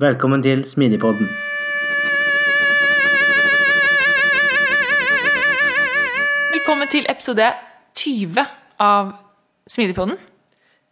[0.00, 1.26] Velkommen til Smidigpodden.
[6.54, 7.50] Velkommen til episode
[8.00, 8.44] 20
[8.80, 9.10] av
[9.68, 10.16] Smidigpodden.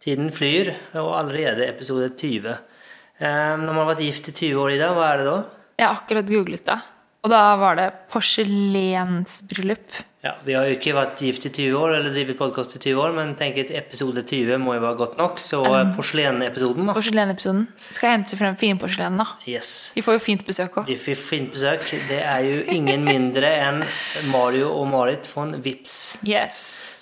[0.05, 0.69] Tiden flyr,
[1.01, 2.53] og allerede episode 20.
[2.53, 5.37] Eh, når man har vært gift i 20 år, Ida, hva er det da?
[5.81, 6.77] Jeg har akkurat googlet det.
[7.25, 10.03] Og da var det porselensbryllup.
[10.19, 12.97] Ja, Vi har jo ikke vært gift i 20 år eller drevet podkast i 20
[12.99, 15.39] år, men tenker at episode 20 må jo være godt nok.
[15.39, 16.95] Så um, porselenepisoden, da.
[16.97, 17.61] Porselenepisoden.
[17.95, 19.29] Skal hente frem finporselen, da.
[19.47, 19.93] Yes.
[19.95, 20.91] Vi får jo fint besøk òg.
[20.91, 21.87] Vi får fint besøk.
[22.09, 23.85] Det er jo ingen mindre enn
[24.27, 25.95] Mario og Marit von Vips.
[26.27, 26.59] Yes.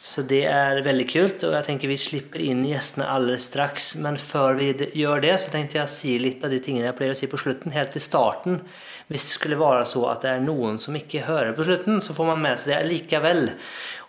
[0.08, 3.96] Så det er veldig kult, og jeg tenker vi slipper inn gjestene allerede straks.
[3.98, 4.70] Men før vi
[5.02, 7.34] gjør det, så tenkte jeg å si litt av de tingene jeg pleier å si
[7.34, 8.62] på slutten, helt til starten.
[9.08, 12.16] Hvis det skulle være så at det er noen som ikke hører på slutten, så
[12.16, 13.44] får man med seg det likevel.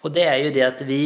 [0.03, 1.03] Og det er jo det at vi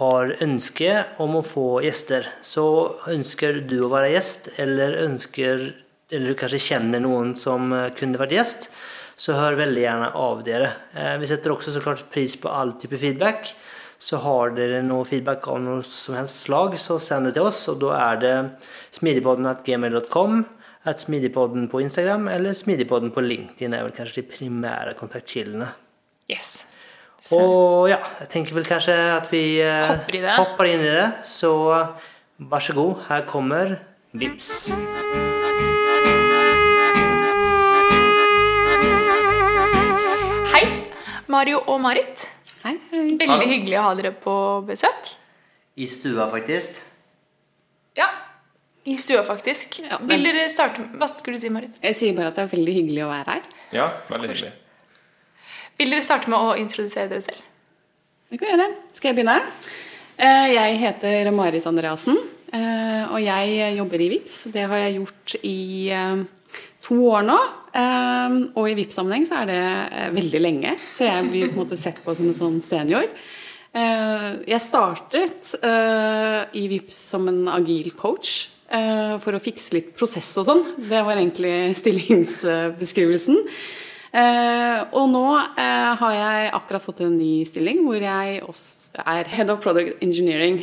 [0.00, 2.26] har ønske om å få gjester.
[2.42, 2.66] Så
[3.12, 5.68] ønsker du å være gjest, eller ønsker
[6.10, 8.68] eller du kanskje kjenner noen som kunne vært gjest,
[9.18, 10.68] så hør veldig gjerne av dere.
[10.94, 13.50] Eh, vi setter også så klart pris på all type feedback.
[13.98, 17.62] Så har dere noe feedback av noe som helst slag, så send det til oss.
[17.72, 18.34] Og da er det
[18.98, 20.42] smidigpodden.gmail.com
[20.86, 25.66] at Smidigpodden på Instagram eller Smidigpodden på LinkedIn er vel kanskje de primære kontaktkildene.
[26.30, 26.66] Yes.
[27.20, 27.40] Så.
[27.40, 31.08] Og ja, jeg tenker vel kanskje at vi eh, hopper, hopper, inn i det.
[31.26, 31.50] Så
[32.38, 33.78] vær så god, her kommer
[34.16, 34.70] Vips.
[40.54, 40.64] Hei,
[41.26, 42.28] Mario og Marit.
[42.62, 43.02] Hei, hei.
[43.10, 43.50] Veldig Hallo.
[43.50, 44.36] hyggelig å ha dere på
[44.70, 45.16] besøk.
[45.76, 46.78] I stua, faktisk.
[47.98, 48.06] Ja,
[48.86, 49.80] i stua, faktisk.
[49.82, 50.12] Ja, men...
[50.14, 51.80] Vil dere starte Hva skulle du si, Marit?
[51.82, 53.50] Jeg sier bare at det er veldig hyggelig å være her.
[53.74, 54.52] Ja, veldig hyggelig.
[55.80, 57.42] Vil dere starte med å introdusere dere selv?
[58.30, 58.78] Det kan jeg gjøre.
[58.94, 59.36] Skal jeg begynne?
[60.16, 62.16] Eh, jeg heter Marit Andreassen,
[62.54, 64.38] eh, og jeg jobber i VIPS.
[64.54, 65.58] Det har jeg gjort i
[65.92, 66.22] eh,
[66.86, 67.36] to år nå.
[68.56, 69.62] Og i VIPS-sammenheng så er det
[70.16, 73.04] veldig lenge, så jeg blir på en måte sett på som en sånn senior.
[73.76, 75.50] Jeg startet
[76.56, 78.46] i VIPS som en agil coach.
[78.66, 80.62] Eh, for å fikse litt prosess og sånn.
[80.90, 83.42] Det var egentlig stillingsbeskrivelsen.
[84.16, 89.28] Eh, og nå eh, har jeg akkurat fått en ny stilling hvor jeg også er
[89.28, 90.62] Head of Product Engineering.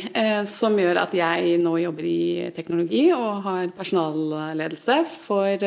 [0.50, 5.62] Som gjør at jeg nå jobber i teknologi og har personalledelse for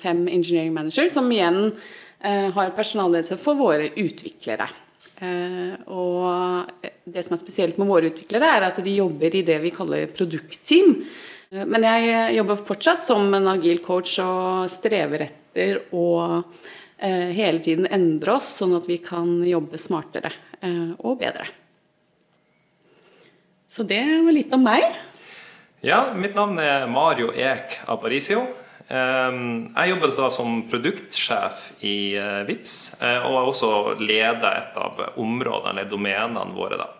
[0.00, 1.74] fem engineering managers, som igjen
[2.24, 4.70] har personalledelse for våre utviklere.
[5.22, 9.60] Eh, og det som er spesielt med våre utviklere, er at de jobber i det
[9.62, 10.96] vi kaller produktteam.
[11.52, 16.06] Eh, men jeg jobber fortsatt som en agil coach og strever etter å
[16.98, 20.32] eh, hele tiden endre oss, sånn at vi kan jobbe smartere
[20.64, 21.44] og bedre.
[23.68, 24.86] Så det var litt om meg.
[25.84, 28.46] Ja, mitt navn er Mario Ek Aparicio.
[28.92, 33.70] Ehm, jeg jobber da som produktsjef i eh, VIPS, eh, og er også
[34.02, 36.80] leder et av områdene, eller domenene våre.
[36.80, 36.90] da.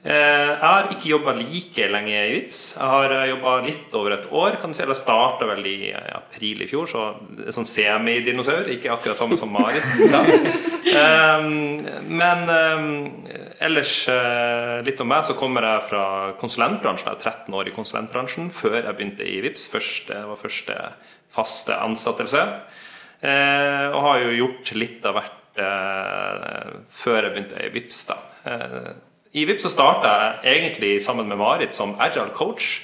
[0.00, 0.12] Eh,
[0.48, 2.60] jeg har ikke jobba like lenge i VIPS.
[2.78, 4.56] Jeg har jobba litt over et år.
[4.60, 7.02] kan du si, Eller starta vel i april i fjor, så
[7.36, 8.70] det er sånn semidinosaur.
[8.72, 9.84] Ikke akkurat samme som Marit.
[10.90, 11.36] Ja.
[11.36, 13.26] Ehm, men ehm,
[13.60, 14.08] ellers
[14.82, 16.04] litt om meg, så kommer jeg fra
[16.40, 17.10] konsulentbransjen.
[17.10, 19.68] Jeg er 13 år i konsulentbransjen før jeg begynte i VIPS.
[19.70, 20.78] Første, det var første
[21.30, 22.46] faste ansettelse.
[23.20, 25.36] Eh, og har jo gjort litt av hvert
[26.88, 28.02] før jeg begynte i VIPS.
[28.08, 28.18] da
[29.32, 30.12] i VIP så starta
[30.42, 32.80] jeg egentlig sammen med Marit som agile coach.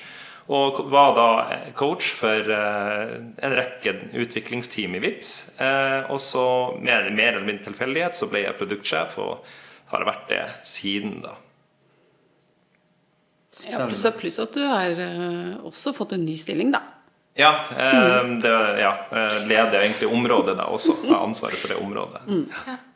[0.47, 1.31] Og var da
[1.75, 5.31] coach for uh, en rekke utviklingsteam i VIPS.
[5.59, 6.45] Uh, og så
[6.79, 9.43] mer, mer eller mindre tilfeldighet så ble jeg produktsjef, og
[9.91, 11.35] har vært det siden da.
[13.67, 14.99] Ja, pluss, pluss at du har
[15.67, 16.85] også fått en ny stilling, da.
[17.39, 20.95] Ja, eh, det, ja, eh, leder egentlig området da også.
[21.09, 22.23] Har ansvaret for det området.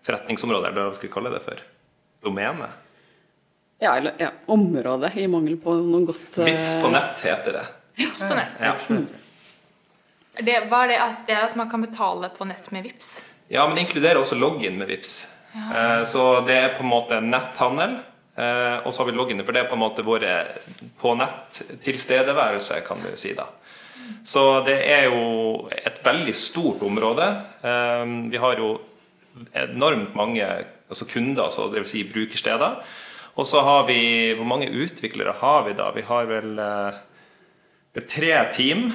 [0.07, 1.61] Forretningsområdet, eller hva skal vi kalle det for?
[2.25, 2.71] Domene?
[3.81, 6.45] Ja, eller ja, område, i mangel på noe godt uh...
[6.45, 7.63] Vips på nett heter det.
[7.97, 8.59] Vips på nett.
[8.61, 8.75] Ja.
[8.91, 9.07] Mm.
[10.41, 13.09] Det, hva er det at, det er at man kan betale på nett med Vips?
[13.49, 15.15] Ja, men det inkluderer også login med VIPS.
[15.57, 17.97] Eh, Så det er på en måte netthandel.
[18.39, 20.23] uh, Og så har vi login, for det er på en måte vår
[21.01, 23.49] på nett-tilstedeværelse, kan du si da.
[24.25, 27.27] Så det er jo et veldig stort område.
[27.63, 28.75] Eh, Vi har jo
[29.55, 30.47] enormt mange
[30.91, 31.91] altså kunder, altså dvs.
[31.91, 32.83] Si brukersteder.
[33.41, 34.01] Og så har vi
[34.37, 35.91] Hvor mange utviklere har vi da?
[35.97, 38.91] Vi har vel eh, tre team.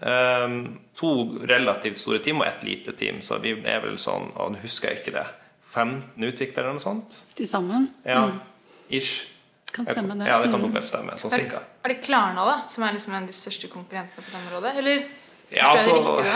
[0.00, 0.56] Eh,
[0.96, 1.12] to
[1.48, 3.22] relativt store team og ett lite team.
[3.24, 5.24] Så vi er vel sånn, og nå husker jeg ikke det,
[5.66, 7.22] 15 utviklere eller noe sånt?
[7.36, 7.90] til sammen.
[8.06, 8.28] Ja,
[8.88, 9.26] ish.
[9.72, 10.28] Kan stemme det.
[10.30, 11.60] Ja, det kan nok vel stemme, sånn cirka.
[11.84, 14.72] er det Klarna, da, som er liksom en av de største konkurrentene på det området?
[14.80, 15.02] Eller
[15.54, 16.26] Ja, altså, det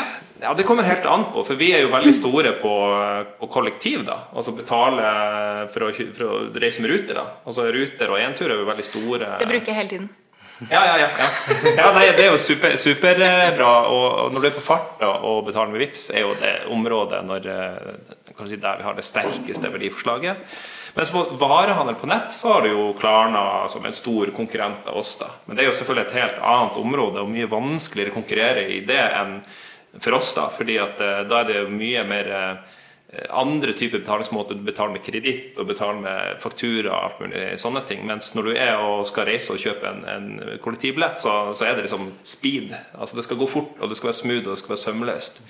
[0.40, 2.72] ja, det kommer helt an på, for vi er jo veldig store på,
[3.40, 4.16] på kollektiv, da.
[4.32, 5.10] Altså betale
[5.72, 7.26] for å, for å reise med Ruter, da.
[7.44, 9.34] Altså Ruter og Entur er jo veldig store.
[9.42, 10.08] Det bruker jeg hele tiden.
[10.70, 11.10] Ja, ja, ja.
[11.18, 11.28] ja.
[11.76, 13.70] ja nei, det er jo super, superbra.
[13.92, 17.22] Og, og når du er på fart og betaler med VIPS, er jo det området
[17.28, 20.60] når, eh, kanskje der vi har det sterkeste verdiforslaget.
[21.00, 24.96] Mens på varehandel på nett så har du jo Klarna som en stor konkurrent av
[25.00, 25.14] oss.
[25.16, 25.30] da.
[25.46, 28.82] Men det er jo selvfølgelig et helt annet område, og mye vanskeligere å konkurrere i
[28.84, 29.38] det enn
[29.96, 30.34] for oss.
[30.36, 32.76] da, fordi at eh, da er det jo mye mer eh,
[33.32, 34.60] andre typer betalingsmåter.
[34.60, 38.04] Du betaler med kreditt og betaler med faktura og alt mulig sånne ting.
[38.04, 41.78] Mens når du er og skal reise og kjøpe en, en kollektivbillett, så, så er
[41.78, 42.76] det liksom speed.
[42.92, 45.40] Altså Det skal gå fort, og det skal være smooth og det skal være sømløst.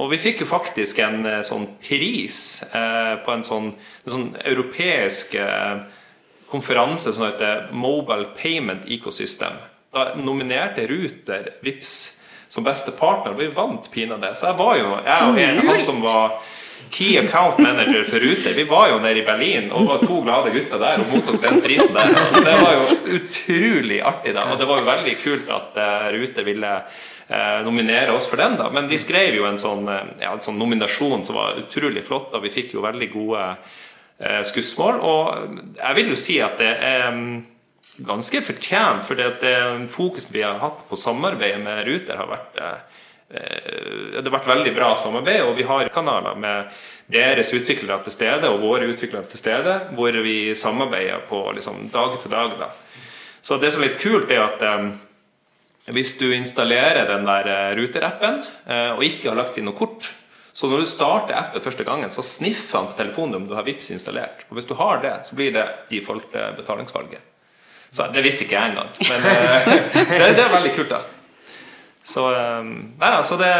[0.00, 2.38] Og vi fikk jo faktisk en eh, sånn pris
[2.72, 3.68] eh, på en sånn,
[4.06, 5.84] en sånn europeisk eh,
[6.52, 9.60] konferanse som heter Mobile Payment Ecosystem.
[9.92, 11.94] Da nominerte Ruter Vips
[12.48, 14.32] som beste partner, og vi vant pinadø.
[14.36, 16.40] Så jeg var jo jeg og en, han som var
[16.92, 20.52] Key Account Manager for Ruter, vi var jo nede i Berlin og var to glade
[20.52, 22.12] gutter der og mottok den prisen der.
[22.44, 24.50] Det var jo utrolig artig, da.
[24.52, 25.80] Og det var jo veldig kult at
[26.16, 26.74] Ruter ville
[27.64, 28.68] nominere oss for den, da.
[28.74, 32.34] Men de skrev jo en sånn, eh, ja, en sånn nominasjon som var utrolig flott,
[32.34, 33.44] og vi fikk jo veldig gode
[34.18, 35.00] eh, skussmål.
[35.00, 37.36] Og jeg vil jo si at det er mm,
[38.08, 39.56] ganske fortjent, for det, det
[39.92, 42.98] fokuset vi har hatt på samarbeidet med Ruter, har vært eh,
[43.36, 46.82] eh, det har vært veldig bra samarbeid, og vi har kanaler med
[47.12, 52.18] deres utviklere til stede og våre utviklere til stede, hvor vi samarbeider på liksom, dag
[52.22, 52.58] til dag.
[52.60, 52.70] Da.
[53.42, 54.92] Så det som er litt kult, er at eh,
[55.90, 60.12] hvis du installerer den der eh, Ruter-appen eh, og ikke har lagt inn noe kort,
[60.52, 63.64] så når du starter appen første gangen, så sniffer han på telefonen om du har
[63.66, 64.44] Vipps installert.
[64.50, 67.24] Og hvis du har det, så blir det default folk betalingsvalget.
[67.92, 69.66] Så Det visste ikke jeg engang, men eh,
[70.20, 71.02] det, det er veldig kult, da.
[72.02, 72.64] Så, eh,
[72.98, 73.52] nei, altså det,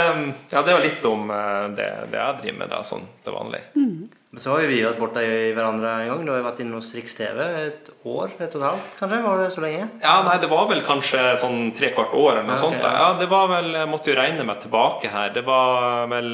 [0.50, 3.60] ja, det var litt om eh, det, det jeg driver med da, sånn til vanlig.
[3.78, 4.10] Mm.
[4.42, 6.24] så har jo vi vært borti i hverandre en gang.
[6.24, 9.22] Du har jo vært inne hos Riks-TV et år, et og et halvt kanskje?
[9.28, 9.88] Var det så lenge?
[10.02, 12.82] Ja, nei, det var vel kanskje sånn tre kvart år eller noe Ja, okay, sånt.
[12.82, 12.92] da.
[12.98, 15.34] Ja, det var vel, Jeg måtte jo regne meg tilbake her.
[15.36, 16.32] Det var vel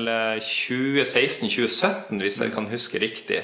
[0.48, 3.42] 2016-2017, hvis jeg kan huske riktig.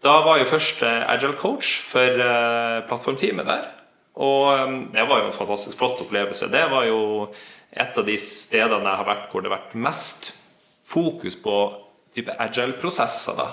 [0.00, 3.66] Da var jeg jo først eh, agile coach for eh, plattformteamet der.
[4.20, 6.48] Og eh, det var jo en fantastisk flott opplevelse.
[6.52, 7.00] Det var jo
[7.70, 10.32] et av de stedene jeg har vært hvor det har vært mest
[10.90, 11.56] fokus på
[12.14, 13.36] type agile-prosesser.
[13.38, 13.48] da.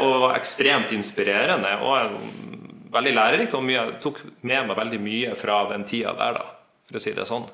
[0.00, 2.16] Og Og var ekstremt inspirerende og eh,
[2.92, 3.54] veldig lærerikt.
[3.54, 6.46] Og mye, tok med meg veldig mye fra den tida der, da,
[6.88, 7.46] for å si det sånn.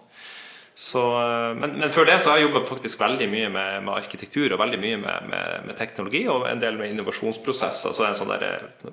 [0.74, 3.96] Så, eh, men, men før det så har jeg jobbet faktisk veldig mye med, med
[3.96, 7.92] arkitektur og veldig mye med, med, med teknologi og en del med innovasjonsprosesser.
[7.92, 8.92] Så det er en sånn der eh,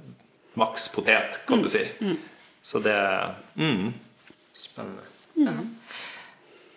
[0.59, 1.85] maks potet, kan du si.
[2.61, 2.99] Så det
[3.55, 3.93] mm.
[4.59, 5.05] Spennende.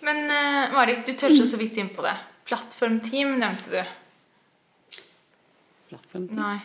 [0.03, 2.15] Men uh, Marit, du toucha så vidt inn på det.
[2.49, 5.03] Plattformteam nevnte du.
[5.93, 6.39] Plattformteam?
[6.43, 6.59] Nei.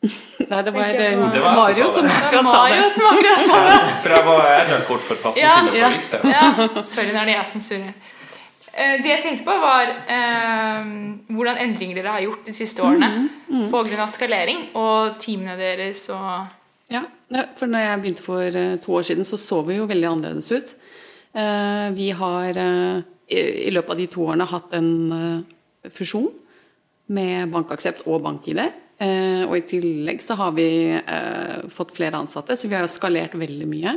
[0.50, 2.92] Nei, det var jeg Det var jeg som Mario sa som Det akkurat sa det.
[2.94, 3.80] som akkurat sa det.
[4.04, 5.74] For jeg var agile-kort for plattformteam.
[5.76, 6.30] Ja, Riks-TV.
[6.32, 7.98] Ja, sorry, nå er det jeg som surrer.
[8.70, 10.92] Uh, Det jeg tenkte på, var uh,
[11.36, 13.10] hvordan endringer dere har gjort de siste årene.
[13.72, 16.56] På grunn av skalering og teamene deres og
[16.90, 17.04] Ja,
[17.58, 20.72] for når jeg begynte for to år siden, så så vi jo veldig annerledes ut.
[21.34, 26.30] Eh, Vi har eh, i løpet av de to årene hatt en eh, fusjon
[27.10, 28.62] med Bankaksept og BankID.
[29.00, 30.92] Og i tillegg så har vi
[31.72, 33.94] fått flere ansatte, så vi har skalert veldig mye.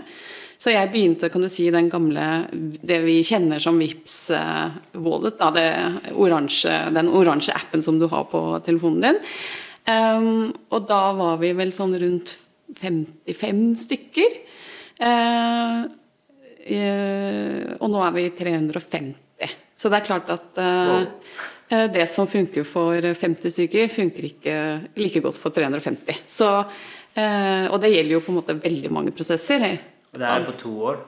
[0.64, 5.36] Så jeg begynte, kan du si, den gamle Det vi kjenner som Vipps eh, Wallet,
[5.40, 9.20] da, det oransje, den oransje appen som du har på telefonen din.
[9.84, 12.32] Um, og da var vi vel sånn rundt
[12.80, 14.38] 55 stykker.
[15.04, 15.82] Eh,
[16.64, 19.14] og nå er vi 350.
[19.76, 21.08] Så det er klart at eh, Wow.
[21.70, 24.54] eh, det som funker for 50 stykker, funker ikke
[24.96, 26.22] like godt for 350.
[26.30, 26.48] Så,
[27.20, 29.66] eh, og det gjelder jo på en måte veldig mange prosesser.
[30.14, 31.02] Og det er på to år.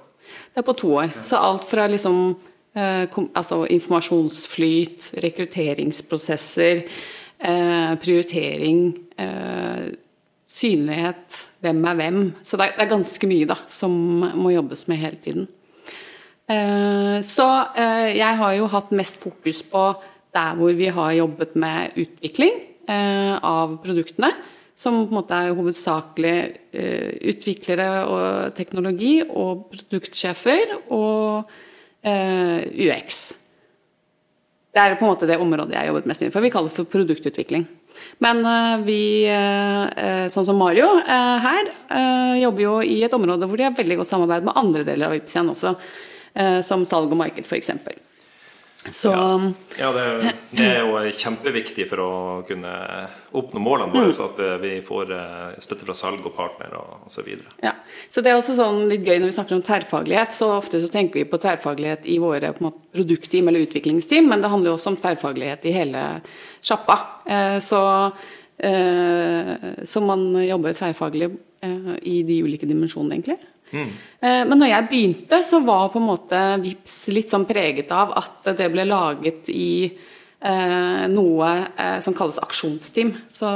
[0.51, 1.13] Det er på to år.
[1.23, 2.35] Så alt fra liksom
[2.75, 3.05] eh,
[3.37, 6.83] altså informasjonsflyt, rekrutteringsprosesser,
[7.39, 8.81] eh, prioritering,
[9.17, 9.93] eh,
[10.55, 12.19] synlighet, hvem er hvem.
[12.43, 13.93] Så det er, det er ganske mye da, som
[14.39, 15.47] må jobbes med hele tiden.
[16.45, 19.85] Eh, så eh, jeg har jo hatt mest fokus på
[20.35, 24.31] der hvor vi har jobbet med utvikling eh, av produktene.
[24.75, 26.35] Som på en måte er hovedsakelig
[26.75, 31.47] eh, utviklere og teknologi og produktsjefer og
[32.03, 33.21] eh, UX.
[34.75, 36.43] Det er på en måte det området jeg har jobbet mest innenfor.
[36.43, 37.63] Vi kaller det for produktutvikling.
[38.23, 41.71] Men eh, vi, eh, eh, sånn som Mario her,
[42.39, 45.15] jobber jo i et område hvor de har veldig godt samarbeid med andre deler av
[45.15, 45.71] Vipps igjen også,
[46.67, 47.71] som salg og marked f.eks.
[48.91, 49.11] Så
[49.79, 52.11] Ja, det, det er jo kjempeviktig for å
[52.47, 52.73] kunne
[53.35, 57.07] oppnå målene våre, så at eh, vi får eh, støtte fra salg og partner og
[57.09, 57.31] osv.
[57.63, 57.73] Ja,
[58.13, 60.35] så det er også sånn litt gøy når vi snakker om tverrfaglighet.
[60.37, 64.45] Så ofte så tenker vi på tverrfaglighet i våre på måte, produktteam eller utviklingsteam, men
[64.45, 66.05] det handler jo også om tverrfaglighet i hele
[66.63, 66.99] sjappa.
[67.25, 67.81] Eh, så,
[68.57, 69.51] eh,
[69.83, 71.33] så man jobber tverrfaglig
[71.65, 73.41] eh, i de ulike dimensjonene, egentlig.
[73.83, 78.13] Eh, Men når jeg begynte, så var på en måte VIPS litt sånn preget av
[78.17, 83.13] at det ble laget i eh, noe eh, som kalles aksjonsteam.
[83.29, 83.49] Så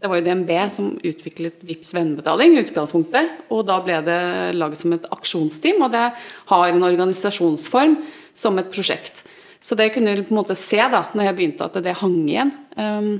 [0.00, 3.44] det var jo DNB som utviklet VIPS vennebetaling i utgangspunktet.
[3.52, 4.20] Og da ble det
[4.56, 6.06] laget som et aksjonsteam, og det
[6.52, 7.98] har en organisasjonsform
[8.38, 9.24] som et prosjekt.
[9.60, 12.16] Så det kunne du på en måte se da når jeg begynte, at det hang
[12.24, 12.54] igjen.
[12.80, 13.10] Um,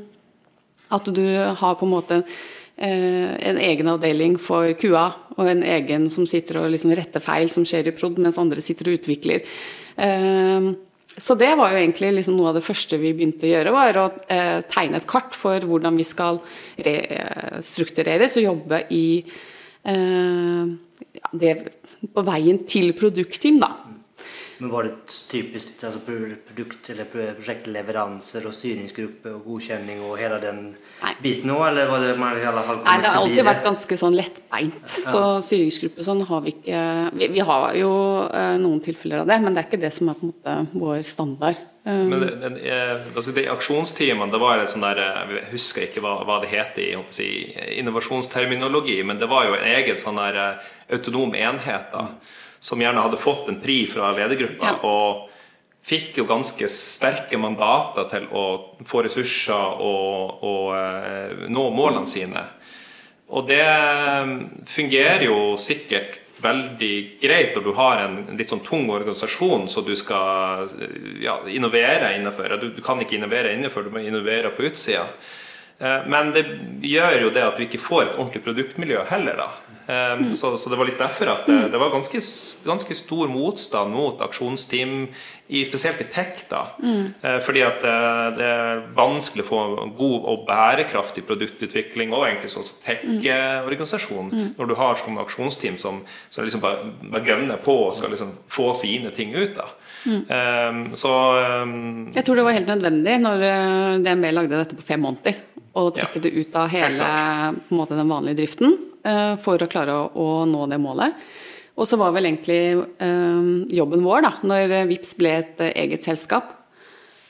[0.90, 1.22] at du
[1.60, 2.22] har på en måte
[2.80, 5.06] en egen avdeling for QA,
[5.36, 8.64] og en egen som sitter og liksom retter feil som skjer i prod, mens andre
[8.64, 9.44] sitter og utvikler.
[10.00, 10.70] Eh,
[11.20, 13.98] så det var jo egentlig liksom noe av det første vi begynte å gjøre, var
[13.98, 16.40] å eh, tegne et kart for hvordan vi skal
[16.86, 19.04] restruktureres og jobbe i
[19.90, 20.70] eh,
[21.42, 21.54] det,
[22.14, 23.74] på veien til produktteam, da.
[24.60, 24.92] Men var det
[25.30, 30.60] typisk altså produkt eller prosjektleveranser og styringsgruppe og godkjenning og hele den
[31.02, 31.12] Nei.
[31.22, 33.36] biten òg, Eller var det man i alle fall kommet forbi det Det har alltid
[33.40, 33.46] det?
[33.48, 34.94] vært ganske sånn lettbeint.
[35.10, 36.84] Så styringsgruppe sånn har vi ikke
[37.16, 37.90] vi, vi har jo
[38.28, 40.56] eh, noen tilfeller av det, men det er ikke det som er på en måte
[40.84, 41.56] vår standard.
[41.86, 42.78] Eh, Men det, det,
[43.16, 46.50] altså de aksjonsteamene, det var et sånn der eh, Jeg husker ikke hva, hva det
[46.52, 47.30] heter i si,
[47.80, 52.04] innovasjonsterminologi, men det var jo en egen sånn der eh, autonom enhet da,
[52.60, 54.78] som gjerne hadde fått en pri fra ledergruppa, Ja.
[54.84, 55.26] og
[55.80, 58.44] fikk jo ganske sterke mandater til å
[58.84, 62.42] få ressurser og, og eh, nå målene sine.
[63.32, 64.34] Og det eh,
[64.68, 69.94] fungerer jo sikkert veldig greit når du har en litt sånn tung organisasjon så du
[69.96, 72.58] skal eh, ja, innovere innenfor.
[72.60, 75.06] Du, du kan ikke innovere innenfor, du må innovere på utsida.
[75.80, 76.42] Men det
[76.84, 79.46] gjør jo det at du ikke får et ordentlig produktmiljø heller, da.
[79.90, 82.20] Eh, Så, så det var litt derfor at det, det var ganske,
[82.66, 85.08] ganske stor motstand mot aksjonsteam,
[85.50, 86.44] i, spesielt i tech.
[86.50, 86.60] da.
[87.26, 87.94] Eh, Fordi at det,
[88.38, 89.60] det er vanskelig å få
[89.98, 96.46] god og bærekraftig produktutvikling og egentlig sånn tech-organisasjon når du har sånne aksjonsteam som, som
[96.46, 99.56] liksom bare, bare gønner på og skal liksom få sine ting ut.
[99.58, 99.66] da.
[100.06, 101.10] Eh, Så
[101.64, 105.40] um, Jeg tror det var helt nødvendig når eh, DNB lagde dette på fem måneder,
[105.78, 106.22] og trekke Ja.
[106.24, 107.10] det ut av hele
[107.70, 108.86] måte, den vanlige driften eh,
[109.40, 111.14] for å klare å, nå det målet.
[111.80, 112.60] Og så var vel egentlig
[113.00, 116.50] eh, jobben vår, da, når VIPS ble et eh, eget selskap,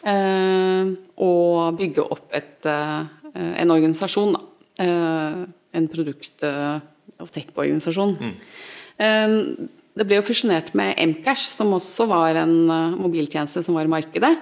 [0.03, 1.31] eh, å
[1.79, 3.05] bygge opp et, eh,
[3.63, 4.41] en organisasjon, da.
[4.83, 5.43] Eh,
[5.79, 6.81] en produkt- eh,
[7.21, 8.17] og tech-organisasjon.
[8.99, 9.37] Eh,
[10.01, 13.91] Det ble jo fusjonert med Mcash, som også var en eh, mobiltjeneste som var i
[13.91, 14.33] markedet.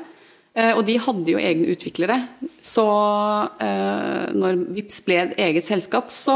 [0.58, 2.16] Eh, Og de hadde jo egne utviklere.
[2.58, 2.82] Så
[3.62, 6.34] eh, når Vips ble et eget selskap, så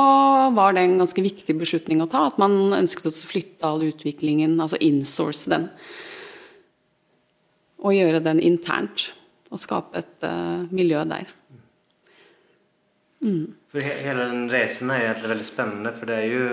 [0.55, 2.29] var det en ganske viktig beslutning å ta.
[2.31, 5.67] At man ønsket å flytte all utviklingen, altså insource den.
[7.83, 9.09] Og gjøre den internt.
[9.53, 11.27] Og skape et eh, miljø der.
[13.71, 16.47] For he- hele den er jo egentlig veldig spennende, for det er ju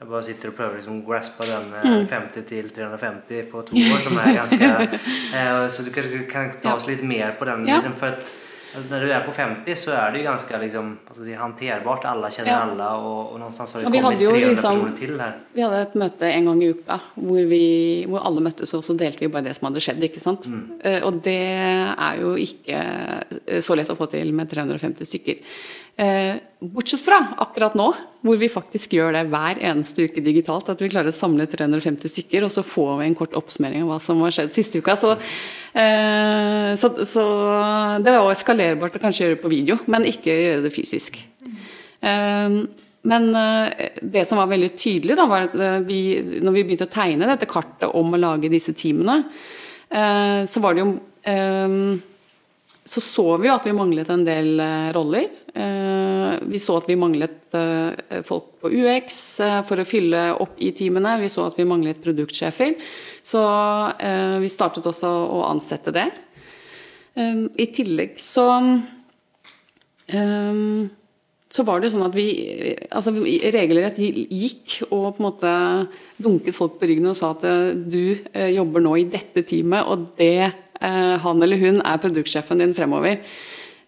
[0.00, 2.06] jag bare sitter og prøver liksom graspe den eh, Mm.
[2.08, 4.70] 50 til 350 på to år som er ganske
[5.36, 7.66] eh, så du kanskje kan ta oss litt mer på den.
[7.68, 8.36] Liksom for at
[8.88, 11.34] når du er på 50 så er det jo ganske liksom, alltså, håndterbart.
[11.36, 12.04] Alle hanterbart.
[12.06, 12.58] Alla känner Ja.
[12.70, 12.84] alle.
[13.02, 15.32] Og, og någonstans har det kommet vi kommit 300 liksom- personer til her.
[15.54, 18.96] Vi hadde et møte en gang i uka hvor, vi, hvor alle møttes, og så
[18.96, 20.02] delte vi bare det som hadde skjedd.
[20.06, 20.46] ikke sant?
[20.84, 21.36] Eh, og det
[21.98, 25.36] er jo ikke så lett å få til med 350 stykker.
[26.00, 27.90] Eh, bortsett fra akkurat nå,
[28.24, 30.70] hvor vi faktisk gjør det hver eneste uke digitalt.
[30.72, 33.92] At vi klarer å samle 350 stykker, og så får vi en kort oppsummering av
[33.92, 34.96] hva som har skjedd siste uka.
[34.96, 35.12] Så,
[35.76, 37.24] eh, så, så
[38.00, 41.20] det var eskalerbart å kanskje gjøre det på video, men ikke gjøre det fysisk.
[42.00, 42.60] Eh,
[43.10, 45.54] men det som var veldig tydelig, da, var at
[45.88, 49.22] vi, når vi begynte å tegne dette kartet om å lage disse teamene,
[49.88, 50.90] så var det jo
[52.90, 54.60] så så vi jo at vi manglet en del
[54.96, 55.28] roller.
[56.50, 57.54] Vi så at vi manglet
[58.26, 59.18] folk på UX
[59.68, 61.12] for å fylle opp i teamene.
[61.22, 62.74] Vi så at vi manglet produktsjefer.
[63.22, 63.42] Så
[64.42, 66.08] vi startet også å ansette det.
[67.14, 68.48] I tillegg så
[71.50, 72.28] så var det sånn at vi
[72.94, 73.12] altså
[73.50, 75.52] regelrett gikk og på en måte
[76.22, 79.82] dunket folk på ryggen og sa at eh, du eh, jobber nå i dette teamet,
[79.90, 83.18] og det eh, han eller hun er produktsjefen din fremover.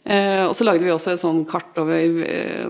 [0.05, 2.67] Eh, og så lagde vi også et sånn kart over eh,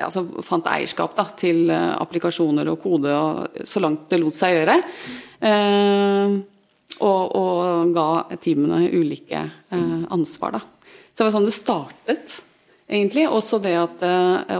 [0.00, 4.60] altså Fant eierskap da, til eh, applikasjoner og kode og, så langt det lot seg
[4.60, 4.76] gjøre.
[7.00, 8.06] Og, og, ga
[8.42, 9.40] teamene ulike
[10.12, 10.60] ansvar, da.
[11.10, 12.34] Så det var sånn det startet
[12.90, 13.24] egentlig.
[13.30, 14.04] Også det at,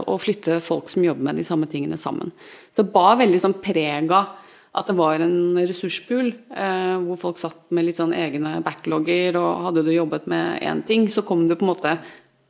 [0.09, 2.31] å flytte folk som jobber med de samme tingene sammen.
[2.73, 4.40] Så det bar veldig sånn preg av
[4.71, 9.65] at det var en ressurspool eh, hvor folk satt med litt sånn egne backlogger, og
[9.67, 11.95] hadde du jobbet med én ting, så kom du på en måte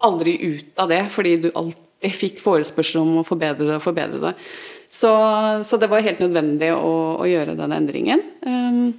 [0.05, 4.21] aldri ut av det, fordi du alltid fikk forespørsel om å forbedre det og forbedre
[4.21, 4.35] det.
[4.91, 5.09] Så,
[5.65, 8.21] så det var helt nødvendig å, å gjøre den endringen.
[8.45, 8.91] Um,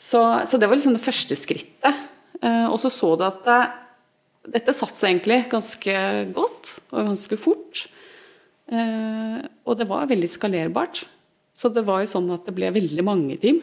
[0.00, 2.02] så, så, det var liksom det første skrittet.
[2.42, 3.44] Uh, og så så du at
[4.50, 5.98] dette satte seg egentlig ganske
[6.34, 7.84] godt og ganske fort.
[8.72, 11.04] Uh, og det var veldig skalerbart.
[11.62, 13.60] Så det var jo sånn at det ble veldig mange team.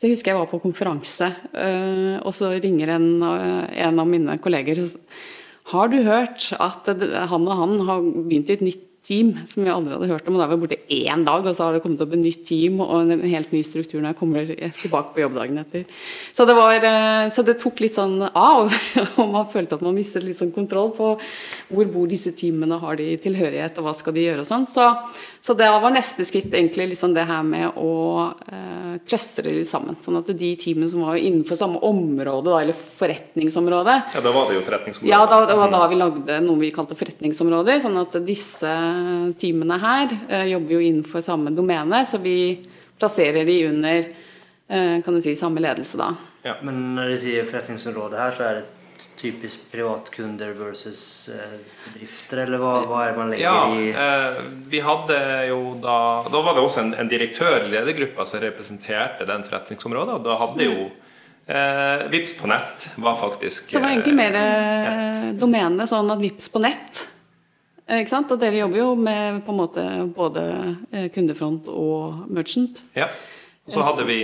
[0.00, 4.08] Så jeg husker jeg var på konferanse, eh, og så ringer en, eh, en av
[4.08, 4.80] mine kolleger
[5.70, 9.72] Har du hørt at han og han har begynt i et nytt team som vi
[9.72, 10.36] aldri hadde hørt om.
[10.36, 12.44] og Da var vi borte én dag, og så har det kommet opp et nytt
[12.46, 15.86] team og en helt ny struktur når jeg kommer tilbake på jobbdagen etter.
[16.36, 18.70] Så det, var, eh, så det tok litt sånn av,
[19.20, 21.14] og man følte at man mistet litt sånn kontroll på
[21.70, 24.68] hvor bor disse teamene, har de tilhørighet, og hva skal de gjøre og sånn.
[24.68, 24.86] Så,
[25.42, 27.92] så det var neste skritt egentlig liksom det her med å
[28.44, 29.96] eh, clustre litt sammen.
[30.04, 34.50] Sånn at de teamene som var innenfor samme område, da, eller forretningsområde Ja, da var
[34.50, 35.12] det jo forretningsområde.
[35.14, 37.80] Ja, da, det var da vi lagde noe vi kalte forretningsområder.
[37.80, 38.74] sånn at disse
[39.40, 42.36] teamene her eh, jobber jo innenfor samme domene, så vi
[43.00, 46.12] plasserer de under eh, kan du si, samme ledelse da.
[46.44, 46.58] Ja.
[46.60, 48.79] Men når de sier forretningsområde her, så er det
[49.20, 54.40] typisk privatkunder versus eh, bedrifter, eller hva, hva, er det man legger ja, i eh,
[54.72, 55.98] vi hadde jo da
[56.30, 60.40] Da var det også en, en direktør i ledergruppa som representerte den forretningsområdet, og da
[60.42, 60.90] hadde jo
[61.46, 66.22] eh, Vips på nett var faktisk Så det var egentlig mer eh, domene sånn at
[66.22, 67.06] Vips på nett
[67.90, 68.30] Eh, ikke sant?
[68.30, 69.84] Og dere jobber jo med på en måte
[70.14, 70.44] både
[70.94, 72.84] eh, kundefront og merchant.
[72.94, 73.10] Ja.
[73.66, 74.20] Og så hadde vi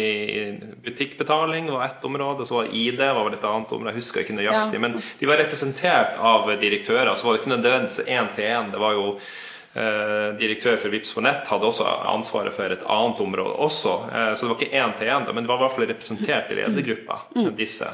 [0.84, 3.92] butikkbetaling var ett område, så var ID var vel et annet område.
[3.92, 4.78] Jeg husker ikke nøyaktig.
[4.78, 4.82] Ja.
[4.82, 7.12] Men de var representert av direktører.
[7.14, 8.72] Så var det ikke nødvendigvis én til én.
[8.72, 13.22] Det var jo eh, direktør for Vips på nett hadde også ansvaret for et annet
[13.22, 13.94] område også.
[14.08, 16.50] Eh, så det var ikke én til én, men det var i hvert fall representert
[16.50, 17.20] i ledergruppa.
[17.36, 17.52] Mm.
[17.60, 17.92] disse.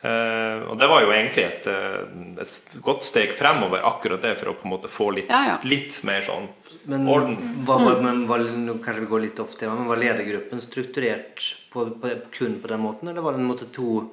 [0.00, 1.96] Uh, og det var jo egentlig et, eh,
[2.40, 5.56] et, godt steg fremover, akkurat det, for å på en måte få litt, ja, ja.
[5.68, 6.46] litt mer sånn
[6.88, 7.34] men, orden.
[7.68, 11.44] Var, var, men var, nå kanskje vi går litt off tema, men var ledergruppen strukturert
[11.68, 14.06] på, på, kun på den måten, eller var det en måte to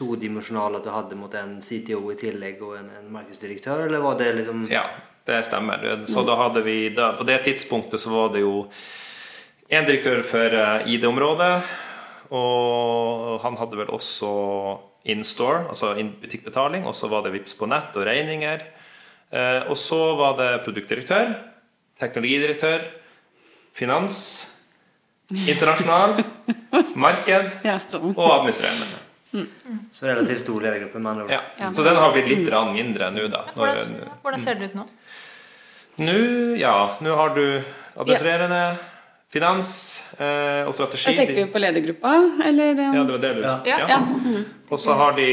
[0.00, 4.16] todimensjonal at du hadde mot en CTO i tillegg og en, en markedsdirektør, eller var
[4.18, 4.86] det liksom Ja,
[5.28, 5.84] det stemmer.
[6.08, 8.64] Så da hadde vi da, På det tidspunktet så var det jo
[9.68, 11.52] én direktør for eh, ID-området,
[12.32, 14.32] og han hadde vel også
[15.04, 16.86] in store, altså in butikkbetaling.
[16.88, 18.64] Og så var det VIPS på nett og regninger.
[19.34, 21.34] Eh, og så var det produktdirektør,
[22.00, 22.86] teknologidirektør,
[23.74, 24.20] finans,
[25.34, 26.20] internasjonal,
[27.06, 27.50] marked
[28.14, 29.02] og administrerende.
[29.34, 29.48] Mm.
[29.90, 31.26] Så relativt stor ledergruppe, andre.
[31.32, 31.72] Ja.
[31.74, 33.42] Så den har blitt litt mindre nå, da.
[33.56, 34.84] Hvordan, hvordan ser det ut nå?
[36.04, 36.18] Nå,
[36.58, 37.44] ja, nå har du
[37.94, 38.62] administrerende
[39.34, 39.70] Finans
[40.14, 41.10] eh, og strategi.
[41.10, 42.12] Jeg tenker på ledergruppa,
[42.46, 42.76] eller?
[42.78, 43.54] Ja, det var det du ja.
[43.66, 43.78] ja.
[43.90, 43.98] ja.
[43.98, 44.44] Mm.
[44.70, 45.26] Og så har de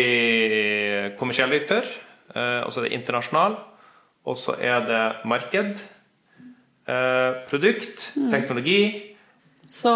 [1.20, 1.86] kommersiell direktør,
[2.34, 3.60] eh, og så er det internasjonal,
[4.26, 5.86] og så er det marked,
[6.90, 8.28] eh, produkt, mm.
[8.34, 8.82] teknologi.
[9.72, 9.94] Så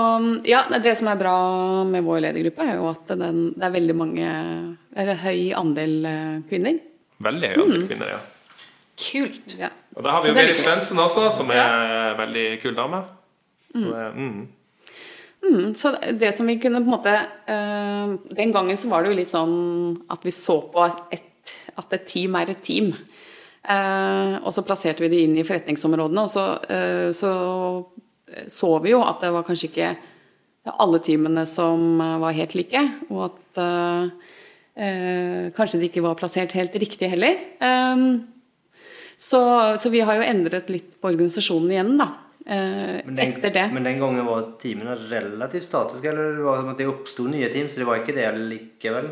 [0.48, 1.36] ja, det som er bra
[1.89, 4.30] med vår ledergruppe, er jo at den, det er veldig mange
[4.96, 6.78] Eller høy andel eh, kvinner.
[7.26, 7.89] Veldig høy andel mm.
[7.89, 8.24] kvinner, ja.
[8.96, 9.58] Kult.
[9.60, 9.74] Ja.
[9.98, 13.02] Og da har vi jo Berit Svendsen også, som er en veldig kul dame.
[13.75, 14.47] Så, det, mm.
[15.45, 17.13] Mm, så det som vi kunne på en måte
[17.53, 19.57] øh, Den gangen så var det jo litt sånn
[20.09, 22.93] at vi så på et, at et team er et team.
[23.65, 27.31] Uh, og så plasserte vi det inn i forretningsområdene, og så, uh, så
[28.51, 29.89] så vi jo at det var kanskje ikke
[30.81, 36.75] alle teamene som var helt like, og at uh, kanskje de ikke var plassert helt
[36.81, 37.38] riktig heller.
[37.61, 38.25] Um,
[39.17, 39.39] så,
[39.79, 42.09] så, vi har jo endret litt på organisasjonen igjen, da.
[42.45, 43.69] Eh, men den, etter det.
[43.73, 47.49] Men den gangen var teamene relativt statiske, eller det var som at det oppsto nye
[47.53, 49.10] team, så det var ikke det likevel?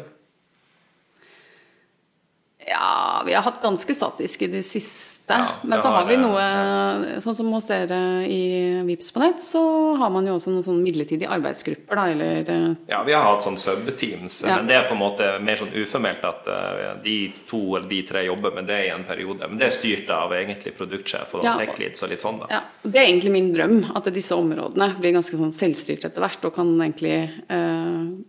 [2.74, 5.10] Ja, vi har hatt ganske statisk i det siste.
[5.32, 9.22] Ja, men så har har vi det, noe Sånn som hos dere i Vips på
[9.24, 9.62] nett, så
[9.96, 13.46] har man jo også noen sånn midlertidige arbeidsgrupper, da, eller eh, Ja, vi har hatt
[13.46, 14.58] sånn subteams, Ja.
[14.58, 17.16] men det er på en måte mer sånn uformelt at eh, de
[17.48, 19.48] to eller de tre jobber med det i en periode.
[19.48, 21.56] Men det er styrt av egentlig produktsjef og Ja.
[21.62, 22.48] tech leads og litt sånn, da.
[22.58, 26.44] Ja, Det er egentlig min drøm, at disse områdene blir ganske sånn selvstyrt etter hvert,
[26.44, 28.24] og kan egentlig eh,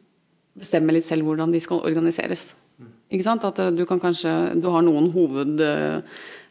[0.57, 2.53] bestemme litt selv hvordan de skal organiseres.
[3.15, 3.47] Ikke sant?
[3.47, 5.61] At eh, du kan kanskje Du har noen hoved...
[5.63, 6.01] eh,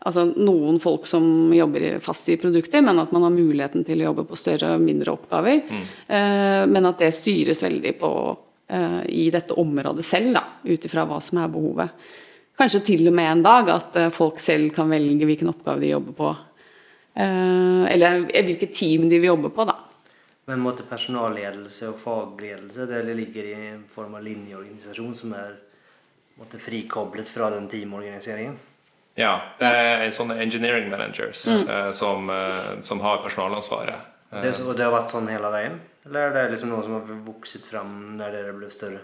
[0.04, 4.10] altså noen folk som jobber fast i produkter, men at man har muligheten til å
[4.10, 5.62] jobbe på større og mindre oppgaver.
[5.64, 5.86] Mm.
[6.74, 8.10] men at det styres veldig på
[8.68, 12.04] eh, i dette området selv, da, ut ifra hva som er behovet.
[12.58, 15.94] Kanskje til og med en dag at eh, folk selv kan velge hvilken oppgave de
[15.94, 16.30] jobber på.
[17.14, 19.80] Eh, eller hvilket team de vil jobbe på, da.
[20.52, 25.54] Men måtte personalledelse og fagledelse det ligger i en form av linjeorganisasjon som er
[26.40, 28.58] måtte, frikoblet fra den teamorganiseringen?
[29.16, 31.70] Ja, det er sånne engineering managers Mm.
[31.70, 34.10] eh, som, eh, som har personalansvaret.
[34.42, 35.80] Det, og det har vært sånn hele veien?
[36.06, 39.00] Eller er det liksom noe som har vokset fram når dere ble større?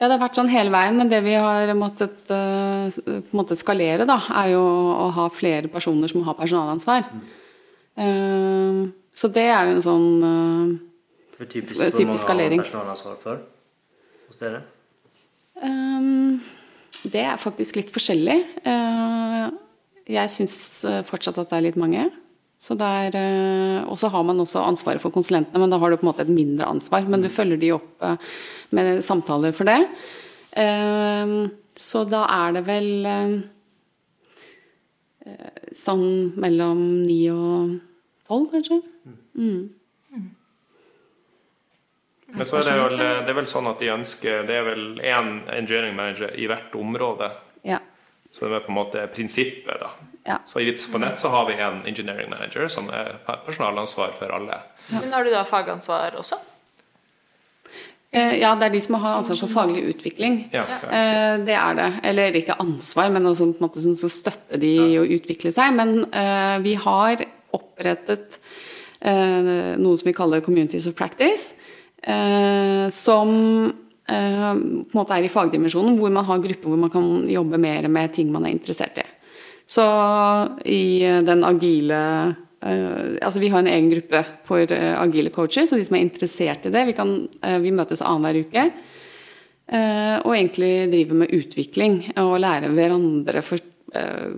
[0.00, 3.38] Ja, det har vært sånn hele veien, men det vi har måttet uh, på en
[3.38, 7.06] måte skalere, da, er jo å ha flere personer som har personalansvar.
[7.96, 10.78] Eh, så det er jo en sånn uh,
[11.36, 13.42] For typisk, Typisk hvor mange har personalansvar for
[14.28, 14.62] hos dere?
[15.62, 16.40] Ehm,
[17.02, 18.38] det er faktisk litt forskjellig.
[18.68, 19.46] Eh,
[20.12, 22.06] jeg syns eh, fortsatt at det er litt mange.
[22.62, 26.06] Så eh, og så har man også ansvaret for konsulentene, men da har du på
[26.06, 27.08] en måte et mindre ansvar.
[27.10, 28.06] Men du følger de opp
[28.72, 29.80] med samtaler for det.
[31.82, 32.90] Så da er det vel
[35.74, 36.06] sånn
[36.40, 37.78] mellom ni og
[38.30, 38.78] tolv, kanskje.
[42.32, 44.84] Men så er det, vel, det er vel sånn at de ønsker Det er vel
[45.04, 47.28] én engineering manager i hvert område.
[47.68, 47.78] Ja.
[48.32, 49.90] Så det er på en måte prinsippet, da.
[50.24, 50.38] Ja.
[50.46, 54.32] Så i Vips på nett så har vi en engineering manager som er personalansvar for
[54.32, 54.60] alle.
[54.94, 56.38] Men har du da fagansvar også?
[58.12, 60.48] Eh, Ja, det er de som har ansvar for faglig utvikling.
[60.52, 61.90] Ja, Eh, Det er det.
[62.04, 65.72] Eller ikke ansvar, men også på en måte som støtter de i å utvikle seg.
[65.74, 67.16] Men eh, vi har
[67.52, 68.38] opprettet
[69.00, 71.54] eh, noe som vi kaller Communities of Practice.
[72.02, 73.32] Eh, som
[74.08, 77.60] eh, på en måte er i fagdimensjonen, hvor man har grupper hvor man kan jobbe
[77.62, 79.06] mer med ting man er interessert i.
[79.66, 79.84] Så
[80.68, 82.00] i eh, den agile
[82.62, 86.70] altså Vi har en egen gruppe for agile coacher, så de som er interessert i
[86.70, 87.24] det, vi, kan,
[87.58, 88.62] vi møtes annenhver uke.
[90.22, 93.58] og egentlig driver med utvikling og lærer hverandre for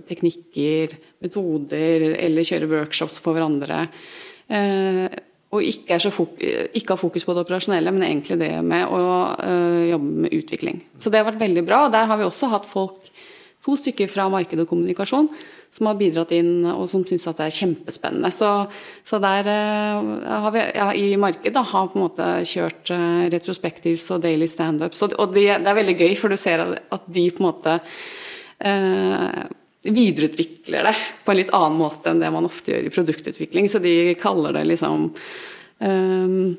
[0.09, 3.83] teknikker, metoder, eller kjører workshops for hverandre.
[5.55, 5.97] Og ikke,
[6.75, 9.01] ikke har fokus på det operasjonelle, men egentlig det med å
[9.39, 10.81] eh, jobbe med utvikling.
[10.99, 11.85] Så det har vært veldig bra.
[11.85, 13.11] Og der har vi også hatt folk,
[13.65, 15.31] to stykker fra marked og kommunikasjon,
[15.73, 18.29] som har bidratt inn og som syns at det er kjempespennende.
[18.35, 18.51] Så,
[19.07, 20.13] så der eh,
[20.45, 25.03] har vi ja, i markedet har på en måte kjørt uh, retrospectives og daily standups.
[25.07, 27.77] Og, og det, det er veldig gøy, for du ser at, de på en måte
[28.59, 29.45] eh,
[29.85, 30.95] videreutvikler det
[31.25, 33.69] på en litt annen måte enn det man ofte gjør i produktutvikling.
[33.69, 36.55] Så de kaller det liksom um,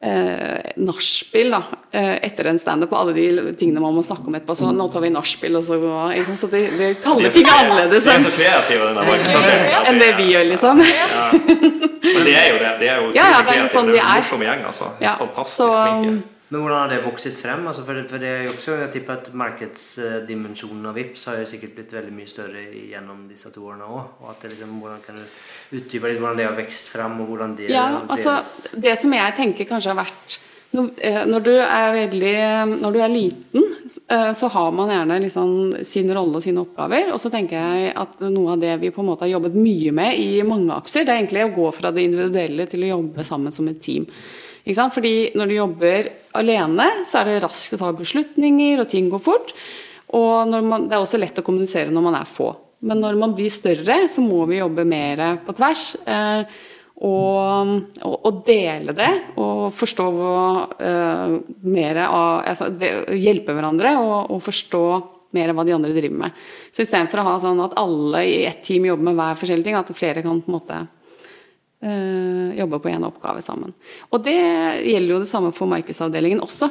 [0.00, 4.38] eh, nachspiel da, eh, etter en standup og alle de tingene man må snakke om
[4.38, 4.56] etterpå.
[4.58, 6.22] Så nå tar vi nachspiel, og så går?
[6.38, 9.92] Så de, de kaller ting annerledes De er så kreative, den markedsavdelingen.
[9.92, 10.82] enn det vi gjør, liksom.
[10.82, 12.72] Men det er jo det.
[12.80, 13.70] De er jo Ja, ja, det er kreative.
[13.74, 14.92] sånn de er en gjeng, altså.
[15.02, 16.18] Ja, Fantastisk flinke.
[16.48, 17.66] Men hvordan har det vokset frem?
[17.68, 21.48] Altså for, for det er jo også, jeg tipper at markedsdimensjonen av VIPS har jo
[21.50, 24.24] sikkert blitt veldig mye større gjennom disse to årene òg.
[24.48, 27.88] Liksom, hvordan kan du utdype litt hvordan det har vokst frem, og hvordan det Ja,
[28.00, 30.38] altså, altså Det som jeg tenker kanskje har vært
[30.70, 33.62] når, eh, du er veldig Når du er liten,
[34.08, 37.12] eh, så har man gjerne liksom sin rolle og sine oppgaver.
[37.12, 39.92] Og så tenker jeg at noe av det vi på en måte har jobbet mye
[39.92, 43.24] med i mange aksjer, det er egentlig å gå fra det individuelle til å jobbe
[43.24, 44.06] sammen som et team.
[44.68, 44.94] Ikke sant?
[44.94, 49.22] Fordi når du jobber alene, så er det raskt å ta beslutninger, og ting går
[49.24, 49.54] fort.
[50.16, 52.52] Og man, det er også lett å kommunisere når man er få.
[52.84, 55.86] Men når man blir større, så må vi jobbe mer på tvers.
[56.04, 56.58] Eh,
[56.98, 60.06] og, og, og dele det, og forstå
[60.82, 61.36] eh,
[61.70, 62.90] mer av altså, det,
[63.22, 64.82] Hjelpe hverandre og, og forstå
[65.36, 66.44] mer av hva de andre driver med.
[66.74, 69.78] Så istedenfor å ha sånn at alle i ett team jobber med hver forskjellig ting,
[69.78, 70.80] at flere kan på en måte
[71.84, 73.74] øh, jobbe på én oppgave sammen.
[74.10, 74.36] Og det
[74.84, 76.70] gjelder jo det samme for markedsavdelingen også.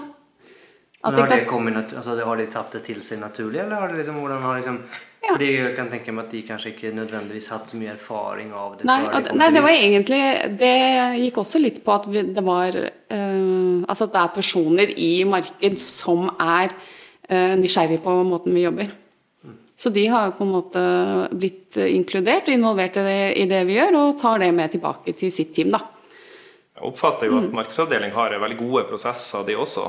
[1.04, 3.92] At, Men har, det kommet, altså, har de tatt det til seg naturlig, eller har
[3.92, 4.82] det liksom, hvordan har liksom
[5.28, 5.34] Ja.
[5.34, 8.78] Fordi jeg kan tenke meg at de kanskje ikke nødvendigvis hatt så mye erfaring av
[8.78, 10.20] det Nei, de nei, det var egentlig
[10.62, 10.76] Det
[11.24, 15.12] gikk også litt på at vi, det var øh, Altså at det er personer i
[15.28, 18.94] marked som er øh, nysgjerrig på måten vi jobber.
[19.78, 20.82] Så de har på en måte
[21.38, 25.14] blitt inkludert og involvert i det, i det vi gjør, og tar det med tilbake
[25.20, 25.84] til sitt team, da.
[26.78, 29.86] Jeg oppfatter jo at markedsavdeling har veldig gode prosesser, de også.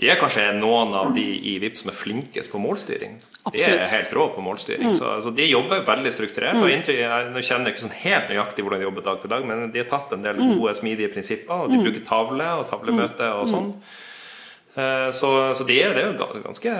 [0.00, 3.18] De er kanskje noen av de i VIP som er flinkest på målstyring.
[3.44, 3.78] Absolutt.
[3.78, 4.96] De er helt rå på målstyring.
[4.98, 6.58] Så altså, De jobber veldig strukturert.
[6.58, 9.68] og inntrykk, jeg, kjenner ikke sånn helt nøyaktig hvordan de jobber dag til dag, men
[9.72, 11.64] de har tatt en del gode, smidige prinsipper.
[11.64, 13.70] og De bruker tavle og tavlemøte og sånn.
[14.74, 16.74] Eh, Så, så de er, det er jo ganske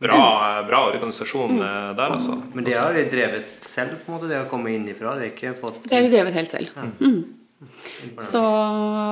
[0.00, 0.20] bra,
[0.68, 1.66] bra organisasjon mm.
[1.98, 2.38] der, altså.
[2.54, 5.14] Men det har de drevet selv, på en måte, det har kommet innifra?
[5.18, 6.72] Det har ikke fått Det har vi drevet helt selv.
[7.00, 7.20] Mm.
[8.18, 8.40] Så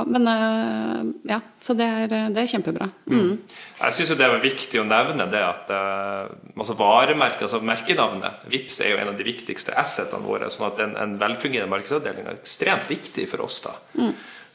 [0.06, 2.88] Men øh, ja, så det er, det er kjempebra.
[3.10, 3.34] Mm.
[3.80, 8.80] Jeg syns det er viktig å nevne det at eh, altså varemerket, altså merkenavnet Vips
[8.80, 10.48] er jo en av de viktigste assetene våre.
[10.52, 13.60] sånn at en, en velfungerende markedsavdeling er ekstremt viktig for oss.
[13.68, 13.76] da.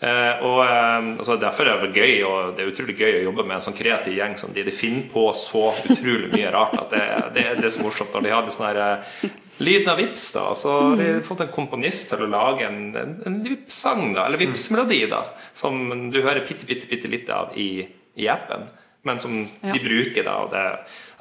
[0.03, 3.45] Eh, og eh, altså Derfor er det gøy og det er utrolig gøy å jobbe
[3.47, 4.65] med en sånn kreativ gjeng som de.
[4.67, 7.05] De finner på så utrolig mye rart at det,
[7.37, 9.29] det, det er så morsomt når de hadde sånn her eh,
[9.63, 10.47] Lyden av Vips, da.
[10.57, 14.41] Så har de fått en komponist til å lage en, en, en Vips-sang, da, eller
[14.41, 15.19] Vips-melodi, da.
[15.55, 17.85] Som du hører bitte, bitte, bitte litt av i,
[18.17, 18.65] i appen,
[19.05, 19.75] men som Ja.
[19.75, 20.33] de bruker, da.
[20.41, 20.63] Og det,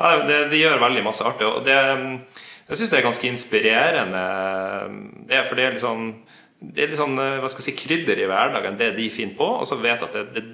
[0.01, 1.45] ja, det, de gjør veldig masse artig.
[1.47, 1.77] Og det,
[2.73, 4.25] jeg syns det er ganske inspirerende,
[5.29, 6.09] det, for det er sånn
[6.63, 9.49] det er litt sånn, hva skal jeg si, krydder i hverdagen, det de finner på,
[9.63, 10.45] og så vet jeg at det, det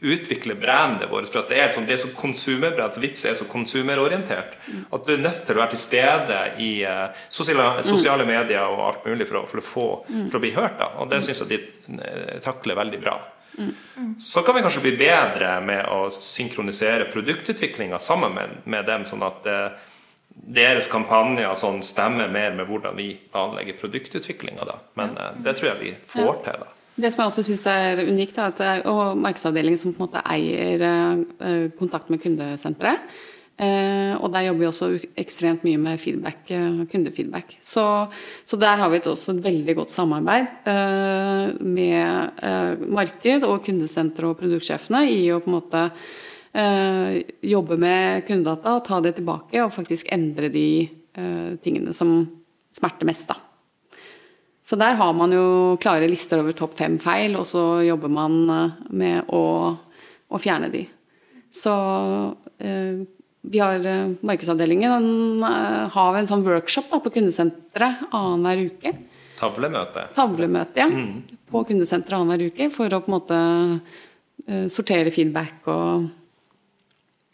[0.00, 1.30] utvikler brandet vårt.
[1.32, 4.58] For at det er, sånn, det er så konsumerbrand, så Vipps er så konsumerorientert.
[4.94, 8.84] At du er nødt til å være til stede i uh, sosiale, sosiale medier og
[8.90, 9.88] alt mulig for å, for å, få,
[10.28, 10.78] for å bli hørt.
[10.78, 10.92] Da.
[11.02, 13.16] Og det syns jeg de eh, takler veldig bra.
[14.22, 19.24] Så kan vi kanskje bli bedre med å synkronisere produktutviklinga sammen med, med dem, sånn
[19.26, 19.87] at eh,
[20.46, 24.66] deres kampanjer sånn, stemmer mer med hvordan vi planlegger produktutviklinga.
[24.68, 24.78] Da.
[24.98, 25.30] Men ja.
[25.44, 26.60] det tror jeg vi får til.
[26.64, 26.74] da.
[26.98, 30.08] Det som jeg også syns er unikt, er at det er markedsavdelingen som på en
[30.08, 33.04] måte eier eh, kontakt med kundesenteret.
[33.58, 37.56] Eh, og der jobber vi også ekstremt mye med feedback, eh, kundefeedback.
[37.62, 37.84] Så,
[38.46, 44.28] så der har vi et, også veldig godt samarbeid eh, med eh, marked og kundesenter
[44.30, 49.60] og produktsjefene i å på en måte eh, jobbe med kundedata og ta det tilbake
[49.62, 50.68] og faktisk endre de
[51.18, 52.22] eh, tingene som
[52.74, 53.28] smerter mest.
[53.28, 53.36] da.
[54.62, 58.40] Så der har man jo klare lister over topp fem feil, og så jobber man
[58.52, 59.44] eh, med å,
[60.28, 60.84] å fjerne de.
[61.48, 61.72] Så
[62.60, 63.00] eh,
[63.48, 65.46] vi har eh, markedsavdelingen den
[65.94, 68.94] har en sånn workshop da, på kundesenteret annenhver uke.
[69.38, 70.08] Tavlemøte.
[70.16, 70.90] Tavlemøte, ja.
[71.48, 73.40] På kundesenteret annenhver uke for å på en måte
[74.44, 76.10] eh, sortere feedback og,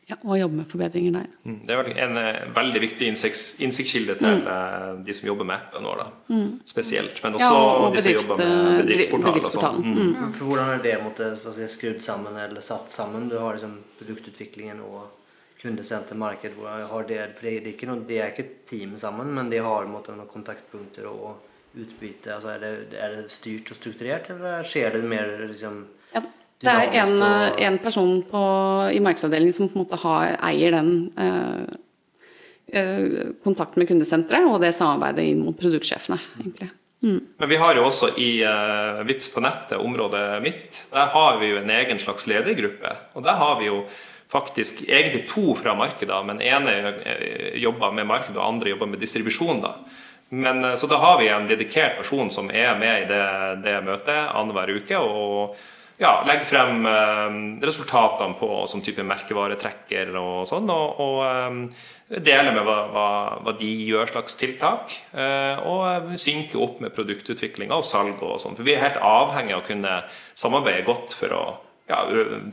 [0.07, 1.29] ja, og jobbe med forbedringer der.
[1.49, 5.89] Mm, Det er en eh, veldig viktig innsiktskilde til eh, de som jobber med appen
[5.89, 6.39] vår, da.
[6.69, 7.23] spesielt.
[7.25, 7.55] Men også Mm.
[7.55, 9.33] Ja, og de som jobber med bedriftsportal og sånn.
[9.33, 9.95] bedriftsportalen.
[9.95, 10.33] Mm.
[10.37, 13.29] For hvordan er det måtte, si, skrudd sammen eller satt sammen?
[13.29, 15.09] Du har liksom produktutviklingen og
[15.63, 16.53] kundesenter, marked.
[16.53, 19.63] det, for det, det, er ikke noe, det er ikke et team sammen, men de
[19.65, 21.41] har måtte, noen kontaktpunkter og
[21.75, 22.35] utbytte.
[22.35, 26.21] Altså, er, det, er det styrt og strukturert, eller skjer det mer liksom Ja,
[26.61, 28.43] det er en, og- en person på,
[28.95, 31.67] i markedsavdelingen som på en måte har, eier den eh,
[32.79, 36.19] eh, kontakten med kundesenteret og det samarbeidet inn mot produktsjefene.
[36.41, 36.71] egentlig.
[37.05, 41.51] Men vi har jo også i eh, Vips på nettet, området mitt, der har vi
[41.53, 42.95] jo en egen slags ledergruppe.
[43.15, 43.83] Og der har vi jo
[44.33, 46.73] faktisk egentlig to fra markedet, men ene
[47.05, 49.61] eh, jobber med markedet, og andre jobber med distribusjon.
[49.61, 49.75] da.
[50.31, 53.23] Men, eh, så da har vi en dedikert person som er med i det,
[53.67, 54.97] det møtet annenhver uke.
[54.99, 55.57] og
[56.01, 62.53] ja, legge frem eh, resultatene på som type merkevaretrekker og sånn, og, og eh, deler
[62.55, 63.09] med hva, hva,
[63.45, 64.97] hva de gjør slags tiltak.
[65.13, 68.59] eh, og synke opp med produktutviklinga og salg og sånn.
[68.59, 69.99] For vi er helt avhengig av å kunne
[70.35, 71.45] samarbeide godt for å
[71.91, 72.01] ja,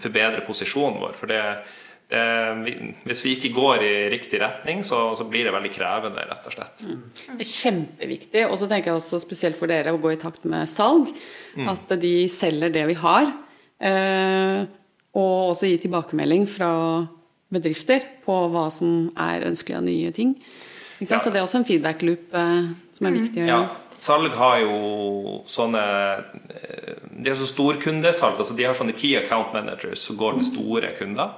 [0.01, 1.15] forbedre posisjonen vår.
[1.19, 1.80] For det, vi,
[2.11, 6.55] hvis vi ikke går i riktig retning, så, så blir det veldig krevende, rett og
[6.55, 6.81] slett.
[6.83, 8.43] Det er kjempeviktig.
[8.49, 11.13] Og så tenker jeg også spesielt for dere å gå i takt med salg.
[11.71, 13.31] At de selger det vi har.
[13.81, 14.65] Eh,
[15.17, 16.71] og også gi tilbakemelding fra
[17.51, 20.35] bedrifter på hva som er ønskelig av nye ting.
[21.01, 21.17] Ikke sant?
[21.17, 21.23] Ja.
[21.25, 23.97] Så det er også en feedback loop eh, som er viktig å Ja, gjøre.
[24.01, 24.77] salg har jo
[25.49, 25.81] sånne
[26.21, 28.37] eh, De har så storkundesalg.
[28.39, 31.35] altså De har sånne key account managers som går til store kunder.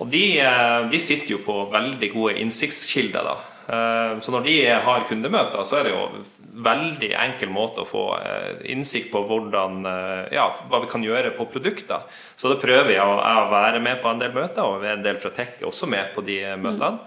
[0.00, 3.22] Og de, eh, de sitter jo på veldig gode innsiktskilder.
[3.24, 3.36] da.
[3.68, 6.24] Eh, Så når de har kundemøter, så er det jo
[6.56, 9.84] veldig enkel måte å få eh, innsikt på hvordan,
[10.32, 12.00] ja, hva vi kan gjøre på produkter.
[12.36, 15.02] Så det prøver jeg å, jeg å være med på en del møter, og en
[15.02, 16.98] del fra Tech er også med på de møtene.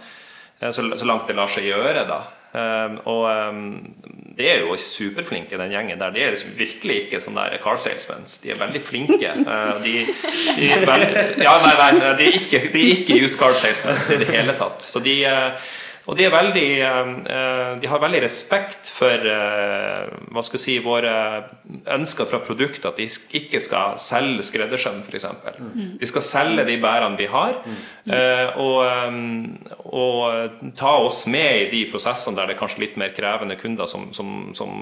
[0.62, 2.23] Eh, Så, så langt det lar seg gjøre, da.
[3.06, 3.25] Og
[4.39, 6.13] de er jo superflinke, den gjengen der.
[6.15, 8.38] De er liksom virkelig ikke sånne der car salesmans.
[8.43, 9.34] De er veldig flinke.
[9.49, 9.93] Eh, De,
[10.60, 14.10] de er veldig, ja, nei, nei, de er ikke, de er ikke used car salesmans
[14.15, 14.84] i det hele tatt.
[14.86, 15.69] Så de, eh,
[16.10, 20.78] og de, er veldig, eh, de har veldig respekt for eh, hva skal jeg si,
[20.82, 21.12] våre
[21.93, 22.88] ønsker fra produktet.
[22.89, 23.06] At vi
[23.38, 25.28] ikke skal selge skreddersøm, f.eks.
[26.02, 27.60] Vi skal selge de bærene vi har,
[28.10, 28.82] eh, og,
[29.86, 33.89] og ta oss med i de prosessene der det er kanskje litt mer krevende kunder
[33.89, 34.74] som, som, som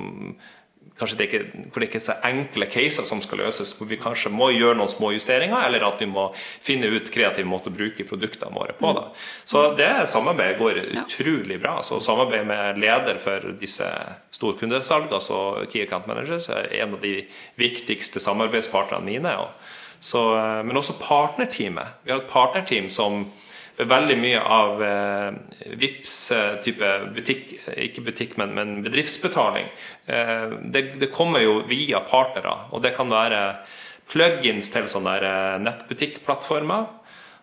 [0.98, 4.00] Kanskje det ikke, hvor det ikke er så enkle caser som skal løses, hvor vi
[4.02, 7.78] kanskje må gjøre noen små justeringer, eller at vi må finne ut kreative måter å
[7.78, 8.94] bruke produktene våre på.
[8.98, 9.04] Da.
[9.46, 11.78] Så det samarbeidet går utrolig bra.
[11.86, 13.88] Så samarbeid med leder for disse
[14.34, 17.20] storkundesalg, altså Key Account Managers, er en av de
[17.62, 19.36] viktigste samarbeidspartnerne mine.
[20.00, 20.22] Så,
[20.66, 22.00] men også partnerteamet.
[22.06, 23.26] Vi har et partnerteam som
[23.78, 25.34] veldig mye av eh,
[25.78, 29.70] VIPs eh, type butikk, ikke butikk, men, men bedriftsbetaling,
[30.06, 32.56] eh, det, det kommer jo via partnere.
[32.74, 33.42] Og det kan være
[34.10, 36.88] plugins til sånne eh, nettbutikkplattformer.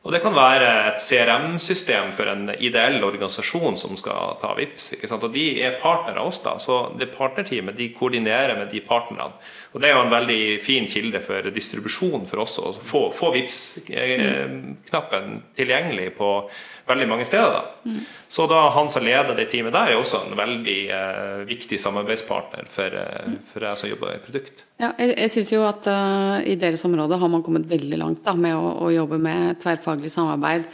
[0.05, 4.91] Og det kan være et CRM-system for en ideell organisasjon som skal ta VIPs.
[5.17, 6.59] Og de er partnere av oss, da.
[6.61, 9.33] Så det partnerteamet de koordinerer med de partnerne.
[9.75, 13.33] Og det er jo en veldig fin kilde for distribusjon for oss å få, få
[13.35, 15.25] VIPs-knappen
[15.59, 16.29] tilgjengelig på
[16.87, 17.57] veldig mange steder.
[17.57, 17.95] Da.
[18.31, 22.71] Så da han som leder det teamet der, er også en veldig eh, viktig samarbeidspartner
[22.71, 24.63] for, eh, for jeg som jobber i produkt.
[24.79, 28.23] Ja, jeg, jeg syns jo at uh, i deres område har man kommet veldig langt
[28.23, 30.71] da, med å, å jobbe med tverrfaglig samarbeid.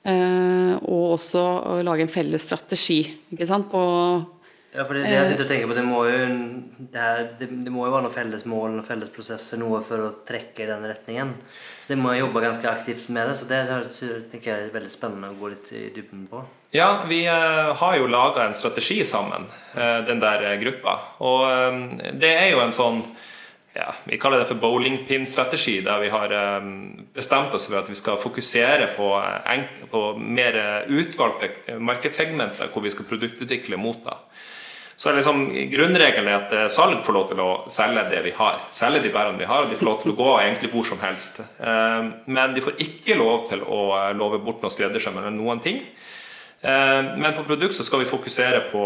[0.00, 1.38] Uh, og også
[1.70, 3.70] å lage en felles strategi ikke sant?
[3.70, 3.82] på
[4.70, 6.18] Ja, for det, det jeg sitter og tenker på, det må jo,
[6.78, 10.04] det, her, det, det må jo være noen felles mål noen felles prosesser, noe for
[10.04, 11.32] å trekke i den retningen.
[11.82, 13.58] Så det må jeg jobbe ganske aktivt med det, så det
[14.30, 16.44] tenker jeg er veldig spennende å gå litt i dybden på.
[16.76, 20.94] Ja, vi eh, har jo laga en strategi sammen, eh, den der eh, gruppa.
[21.26, 23.02] Og eh, det er jo en sånn
[23.74, 26.70] ja, Vi kaller det for bowlingpin-strategi, der vi har eh,
[27.14, 31.82] bestemt oss for at vi skal fokusere på, eh, enk- på mer eh, utvalgte eh,
[31.90, 33.98] markedssegmenter hvor vi skal produktutvikle mot.
[34.06, 34.16] da.
[35.00, 38.58] Så liksom, Grunnregelen er at eh, salg får lov til å selge det vi har.
[38.76, 41.00] Selge de bærene vi har, og de får lov til å gå egentlig hvor som
[41.00, 41.40] helst.
[41.40, 45.62] Eh, Men de får ikke lov til å eh, love bort noe skreddersøm eller noen
[45.64, 45.84] ting.
[46.60, 48.82] Men på produkt så skal vi fokusere på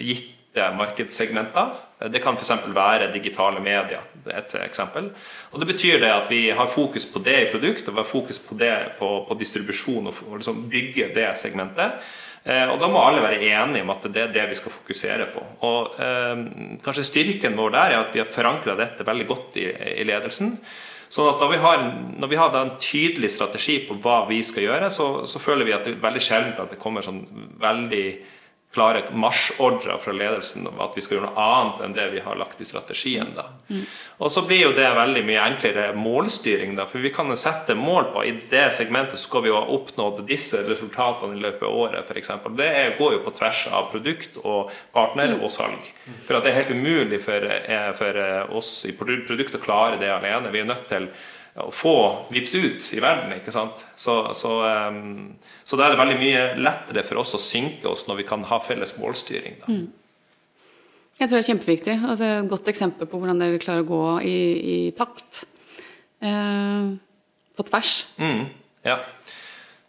[0.00, 1.74] gitte markedssegmenter.
[2.08, 2.54] Det kan f.eks.
[2.72, 4.06] være digitale medier.
[4.24, 5.10] Er et eksempel.
[5.52, 8.08] Og Det betyr det at vi har fokus på det i produkt, og vi har
[8.08, 12.00] fokus på det på, på distribusjon og, og liksom bygge det segmentet.
[12.44, 15.26] Eh, Og Da må alle være enige om at det er det vi skal fokusere
[15.34, 15.42] på.
[15.68, 16.44] Og eh,
[16.84, 19.66] Kanskje styrken vår der er at vi har forankra dette veldig godt i,
[20.00, 20.56] i ledelsen.
[21.10, 21.80] Sånn at når vi har,
[22.22, 25.74] når vi har en tydelig strategi på hva vi skal gjøre, så, så føler vi
[25.74, 27.24] at det er veldig sjelden at det kommer sånn
[27.58, 28.04] veldig
[28.74, 32.38] klare marsjordrer fra ledelsen om at vi skal gjøre noe annet enn det vi har
[32.38, 33.32] lagt i strategien.
[33.34, 33.48] da.
[34.22, 37.74] Og så blir jo det veldig mye enklere målstyring, da, for vi kan jo sette
[37.74, 41.80] mål på i det segmentet skal vi jo ha oppnådd disse resultatene i løpet av
[41.82, 42.30] året, f.eks.
[42.60, 45.90] Det går jo på tvers av produkt og partner og salg.
[46.28, 49.98] For at det er helt umulig for, eh, for eh, oss i produkt å klare
[49.98, 50.54] det alene.
[50.54, 51.10] Vi er nødt til
[51.58, 51.94] å få
[52.30, 53.32] VIPS ut i verden.
[53.36, 53.82] ikke sant?
[53.98, 55.32] Så, så, um,
[55.64, 58.44] så da er det veldig mye lettere for oss å synke oss når vi kan
[58.46, 59.58] ha felles målstyring.
[59.64, 59.80] Da.
[61.20, 61.98] Jeg tror det er kjempeviktig.
[62.00, 65.44] Altså, et godt eksempel på hvordan dere klarer å gå i, i takt.
[66.20, 66.94] Eh,
[67.56, 67.92] på tvers.
[68.16, 68.46] Mm,
[68.86, 68.98] ja.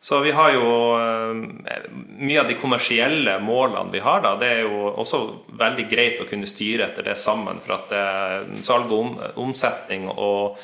[0.01, 4.61] Så vi har jo eh, Mye av de kommersielle målene vi har, da, det er
[4.65, 5.19] jo også
[5.59, 7.61] veldig greit å kunne styre etter det sammen.
[7.63, 9.11] For at eh, salg og om,
[9.45, 10.57] omsetning og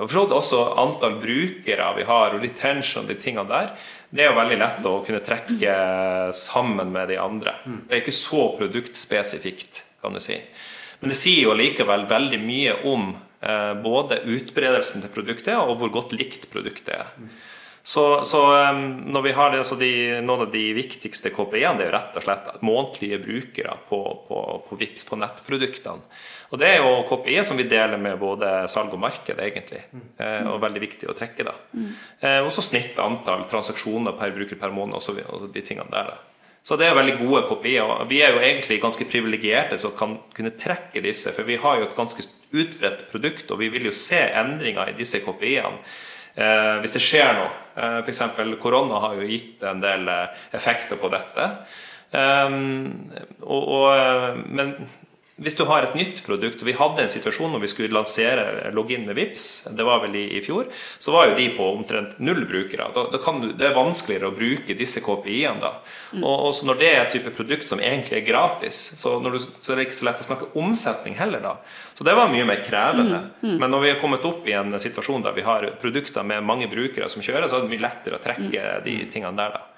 [0.00, 3.74] og for også antall brukere vi har, og retention de tingene der,
[4.12, 5.74] det er jo veldig lett å kunne trekke
[6.36, 7.54] sammen med de andre.
[7.88, 10.38] Det er ikke så produktspesifikt, kan du si.
[11.00, 15.92] Men det sier jo likevel veldig mye om eh, både utbredelsen til produktet og hvor
[15.92, 17.12] godt likt produktet er.
[17.82, 18.40] Så, så
[18.72, 19.90] når vi har det, så de,
[20.22, 24.42] noen av de viktigste KPI-ene, det er jo rett og slett månedlige brukere på, på,
[24.68, 26.20] på VIPS, på nettproduktene.
[26.52, 29.80] Og det er jo KPI som vi deler med både salg og marked, egentlig.
[30.20, 31.54] Eh, og veldig viktig å trekke, da.
[32.20, 36.12] Eh, også snitt antall transaksjoner per bruker per måned, og, så, og de tingene der.
[36.12, 36.52] da.
[36.62, 37.82] Så det er veldig gode kopier.
[37.88, 41.80] og Vi er jo egentlig ganske privilegerte som kan kunne trekke disse, for vi har
[41.80, 45.80] jo et ganske utbredt produkt, og vi vil jo se endringer i disse kopiene
[46.34, 47.50] hvis det skjer noe.
[47.76, 48.22] Eh, F.eks.
[48.60, 51.48] korona har jo gitt en del eh, effekter på dette.
[52.12, 53.08] Um,
[53.40, 54.74] og, og, eh, men
[55.40, 59.06] hvis du har et nytt produkt Vi hadde en situasjon når vi skulle lansere login
[59.08, 60.68] med Vips det var vel i, i fjor,
[61.00, 62.90] så var jo de på omtrent null brukere.
[62.94, 65.60] Da, da kan du, det er vanskeligere å bruke disse KPI-ene.
[65.62, 65.72] da.
[66.12, 66.22] Mm.
[66.22, 69.38] Og, og så når det er et type produkt som egentlig er gratis, så, du,
[69.40, 71.40] så er det ikke så lett å snakke omsetning heller.
[71.40, 71.56] da.
[71.96, 73.24] Så det var mye mer krevende.
[73.40, 76.44] Mm, Men når vi har kommet opp i en situasjon der vi har produkter med
[76.44, 78.84] mange brukere som kjører, så er det mye lettere å trekke Mm.
[78.84, 79.56] de tingene der.
[79.56, 79.68] da.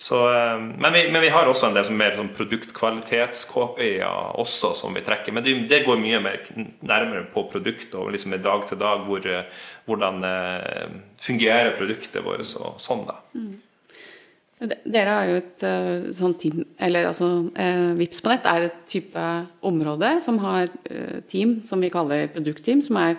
[0.00, 4.94] Så, eh, men, vi, men vi har også en del mer sånn produktkvalitets-KPI-er også som
[4.96, 5.34] vi trekker.
[5.36, 6.38] Men det, det går mye mer
[6.80, 10.86] nærmere på produktet og liksom i dag til dag hvor, eh, hvordan eh,
[11.20, 13.04] fungerer produktet vårt og sånn.
[13.10, 13.18] da.
[13.36, 13.58] Mm.
[14.88, 15.62] Dere har jo et
[16.12, 19.22] sånn team Eller altså eh, Vips på nett er et type
[19.64, 20.68] område som har
[21.32, 22.82] team som vi kaller produktteam.
[22.84, 23.16] Som er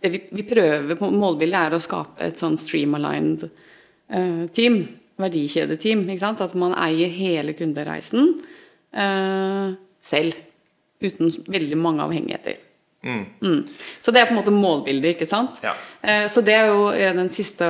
[0.00, 4.82] det vi, vi prøver på Målbildet er å skape et sånn streamaligned eh, team.
[5.22, 6.06] Verdikjedeteam.
[6.30, 8.34] At man eier hele kundereisen
[8.92, 10.34] eh, selv.
[11.00, 12.58] Uten veldig mange avhengigheter.
[13.00, 13.64] Mm.
[14.00, 15.62] Så det er på en måte målbildet, ikke sant?
[15.64, 15.72] Ja.
[16.04, 17.64] Eh, Så det er jo eh, den siste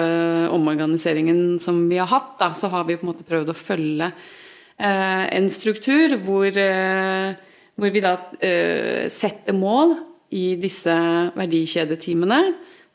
[0.50, 2.36] omorganiseringen som vi har hatt.
[2.40, 7.34] Da, så har vi på en måte prøvd å følge eh, en struktur hvor, eh,
[7.78, 9.94] hvor vi da eh, setter mål
[10.34, 10.96] i disse
[11.38, 12.40] verdikjedeteamene.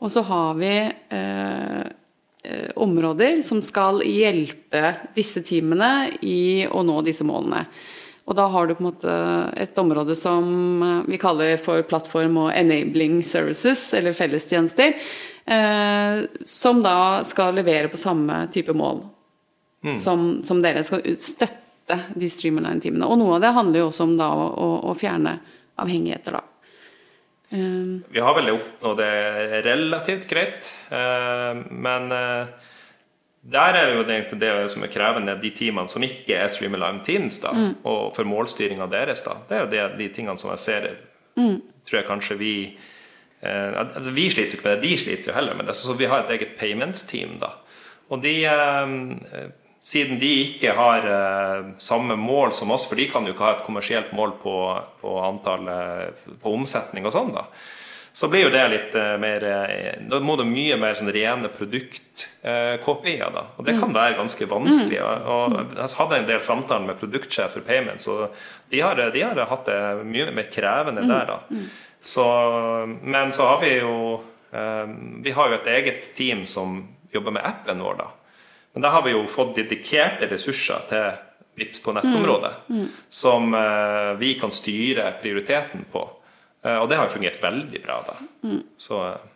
[0.04, 1.86] Og så har vi eh, eh,
[2.76, 7.64] områder som skal hjelpe disse teamene i å nå disse målene.
[8.26, 9.16] Og da har du på en måte
[9.54, 10.46] et område som
[10.82, 14.96] eh, vi kaller for plattform og enabling services, eller fellestjenester,
[15.46, 19.04] eh, som da skal levere på samme type mål
[19.94, 23.06] som, som dere skal støtte de streamline-teamene.
[23.06, 25.36] Og noe av det handler jo også om da å, å, å fjerne
[25.78, 26.42] avhengigheter, da.
[27.52, 32.46] Eh, Vi har vel oppnådd det relativt greit, eh, men eh,
[33.46, 37.04] der er jo det egentlig det som er krevende, de teamene som ikke er Streamalime
[37.06, 37.52] Teams, da,
[37.86, 39.36] og for målstyringa deres, da.
[39.48, 40.88] Det er jo det, de tingene som jeg ser
[41.36, 42.52] Tror jeg kanskje vi
[43.42, 45.76] eh, altså Vi sliter jo ikke med det, de sliter jo heller med det.
[45.76, 47.50] Så vi har et eget payments-team, da.
[48.10, 49.50] Og de eh,
[49.86, 53.54] Siden de ikke har eh, samme mål som oss, for de kan jo ikke ha
[53.54, 54.54] et kommersielt mål på,
[55.02, 57.46] på antall eh, på omsetning og sånn, da.
[58.16, 61.50] Så blir jo det litt eh, mer eh, Da må det mye mer sånn rene
[61.52, 63.42] produkt-KPI-er, da.
[63.60, 65.02] Og det kan være ganske vanskelig.
[65.04, 68.32] Og, og jeg hadde en del samtaler med produktsjef for Payments, og
[68.72, 71.66] de har, de har hatt det mye mer krevende der, da.
[72.00, 72.24] Så,
[73.04, 73.96] men så har vi jo
[74.50, 74.86] eh,
[75.26, 76.80] Vi har jo et eget team som
[77.12, 78.08] jobber med appen vår, da.
[78.76, 81.04] Men da har vi jo fått dedikerte ressurser til
[81.56, 82.50] VIPS på nettområdet,
[83.08, 86.02] som uh, vi kan styre prioriteten på.
[86.60, 88.18] Uh, og det har jo fungert veldig bra, da.
[88.76, 89.32] Så uh,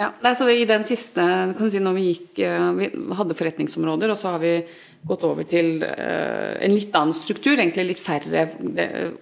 [0.00, 2.40] Ja, altså så I den siste kan du si, når vi gikk
[2.80, 2.88] Vi
[3.20, 4.56] hadde forretningsområder, og så har vi
[5.04, 7.54] gått over til en litt annen struktur.
[7.56, 8.48] Egentlig litt færre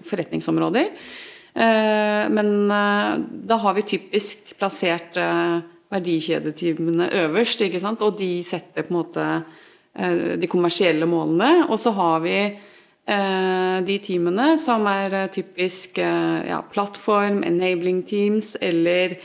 [0.03, 0.89] forretningsområder.
[2.35, 2.51] Men
[3.47, 5.15] da har vi typisk plassert
[5.95, 8.03] verdikjedeteamene øverst, ikke sant?
[8.03, 9.27] og de setter på en måte
[9.95, 11.67] eh, de kommersielle målene.
[11.69, 18.55] Og så har vi eh, de teamene som er eh, typisk ja, plattform, enabling teams,
[18.61, 19.17] eller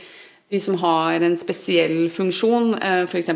[0.50, 2.74] de som har en spesiell funksjon,
[3.06, 3.28] f.eks.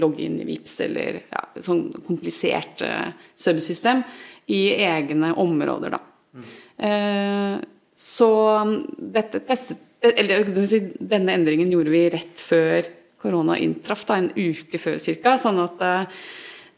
[0.00, 2.80] Logge inn i VIPS eller ja, sånn komplisert
[3.36, 4.00] subsystem,
[4.52, 6.00] i egne områder, da.
[6.34, 7.60] Mm.
[7.96, 8.30] så
[9.14, 10.48] dette testet eller
[11.00, 12.88] denne endringen gjorde vi rett før
[13.24, 15.36] korona inntraff, da, en uke før ca.
[15.40, 16.24] Sånn at eh,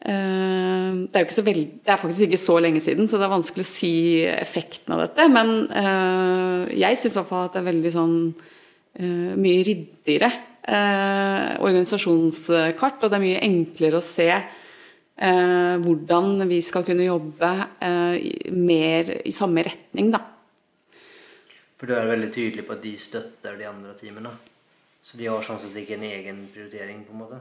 [0.06, 3.26] det, er jo ikke så veld, det er faktisk ikke så lenge siden, så det
[3.26, 3.94] er vanskelig å si
[4.30, 5.26] effekten av dette.
[5.32, 10.30] Men uh, jeg syns i hvert fall at det er veldig sånn uh, mye ryddigere
[10.30, 14.30] uh, organisasjonskart, og det er mye enklere å se
[15.16, 20.22] eh, hvordan vi skal kunne jobbe eh, mer i samme retning, da.
[21.76, 24.32] For du er veldig tydelig på at de støtter de andre teamene.
[25.06, 27.40] Så de har sånn sett ikke en egen prioritering, på en måte.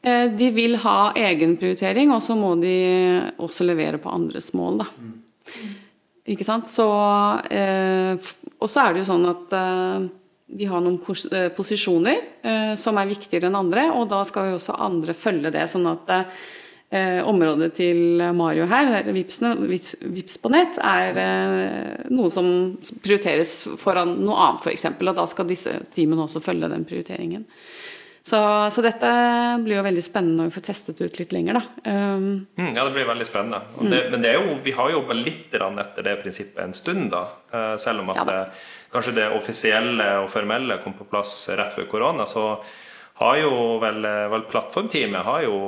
[0.00, 2.76] Eh, De vil ha egen prioritering, og så må de
[3.42, 4.86] også levere på andres mål, da.
[6.26, 6.66] Ikke sant?
[6.66, 6.86] Så
[7.54, 8.16] eh,
[8.58, 10.06] Og så er det jo sånn at eh,
[10.56, 14.76] vi har noen pos posisjoner som er viktigere enn andre, og da skal jo også
[14.78, 15.64] andre følge det.
[15.66, 16.12] Sånn at
[16.96, 22.48] eh, området til Mario her, Vipsene, Vips, Vips på nett, er eh, noe som
[23.04, 24.88] prioriteres foran noe annet, f.eks.
[24.96, 27.44] Og da skal disse teamene også følge den prioriteringen.
[28.26, 28.38] Så,
[28.74, 29.08] så dette
[29.62, 31.92] blir jo veldig spennende når vi får testet ut litt lenger, da.
[31.92, 32.24] Um,
[32.58, 33.60] Mm, ja, det blir veldig spennende.
[33.78, 37.12] Og det, men det er jo, vi har jobba litt etter det prinsippet en stund,
[37.12, 37.20] da.
[37.54, 38.32] Eh, Selv om at Ja da.
[38.32, 38.56] det,
[38.90, 42.56] kanskje det offisielle og formelle kom på plass rett før korona, så
[43.22, 45.60] har jo vel, eh, vel plattformteamet har jo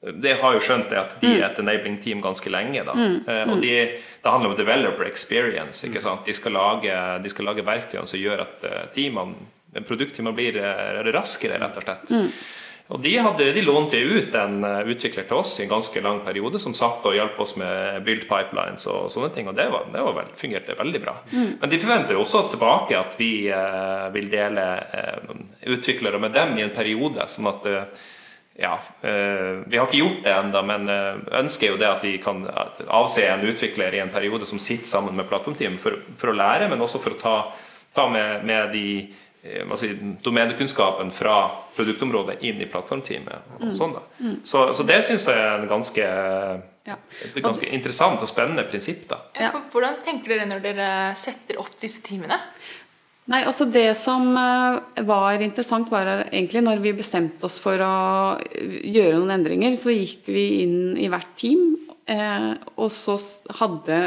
[0.00, 2.84] det har jo skjønt at de er et enabling team ganske lenge.
[2.88, 2.92] da.
[2.94, 3.72] Eh, Og de,
[4.22, 5.86] Det handler om developer experience.
[5.86, 6.24] ikke sant?
[6.24, 9.34] De skal lage, de skal lage verktøyene som gjør at eh, teamene,
[9.86, 12.32] produktteamene blir eh, raskere, rett og slett.
[12.90, 16.58] Og de, hadde, de lånte ut en utvikler til oss i en ganske lang periode,
[16.58, 19.46] som satt og hjalp oss med build pipelines og sånne ting.
[19.46, 21.14] Og det, var, det var veld, fungerte veldig bra.
[21.30, 25.36] Men de forventer jo også tilbake at vi eh, vil dele eh,
[25.70, 27.28] utviklere med dem i en periode.
[27.30, 27.84] sånn at eh,
[28.54, 32.16] ja, eh, Vi har ikke gjort det ennå, men eh, ønsker jo det at vi
[32.22, 32.42] kan
[32.88, 36.68] avse en utvikler i en periode som sitter sammen med plattformteam for, for å lære,
[36.68, 37.34] men også for å ta,
[37.96, 38.84] ta med, med de
[39.42, 39.94] eh, hva si,
[40.24, 41.38] domenekunnskapen fra
[41.78, 43.54] produktområdet inn i plattformteamet.
[43.60, 44.04] Og sånn da.
[44.44, 46.10] Så, så det syns jeg er en ganske,
[46.90, 46.98] ja.
[47.30, 49.06] et ganske interessant og spennende prinsipp.
[49.08, 49.22] da.
[49.38, 52.42] Ja, hvordan tenker dere når dere setter opp disse teamene?
[53.28, 57.94] Nei, altså Det som eh, var interessant, var egentlig når vi bestemte oss for å
[58.40, 61.76] eh, gjøre noen endringer, så gikk vi inn i hvert team.
[62.10, 62.50] Eh,
[62.80, 63.14] og så
[63.60, 63.98] hadde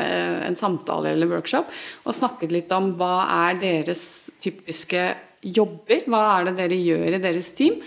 [0.49, 1.69] en samtale eller workshop
[2.03, 4.03] og snakket litt om hva er deres
[4.43, 5.05] typiske
[5.43, 6.03] jobber.
[6.09, 7.79] Hva er det dere gjør i deres team?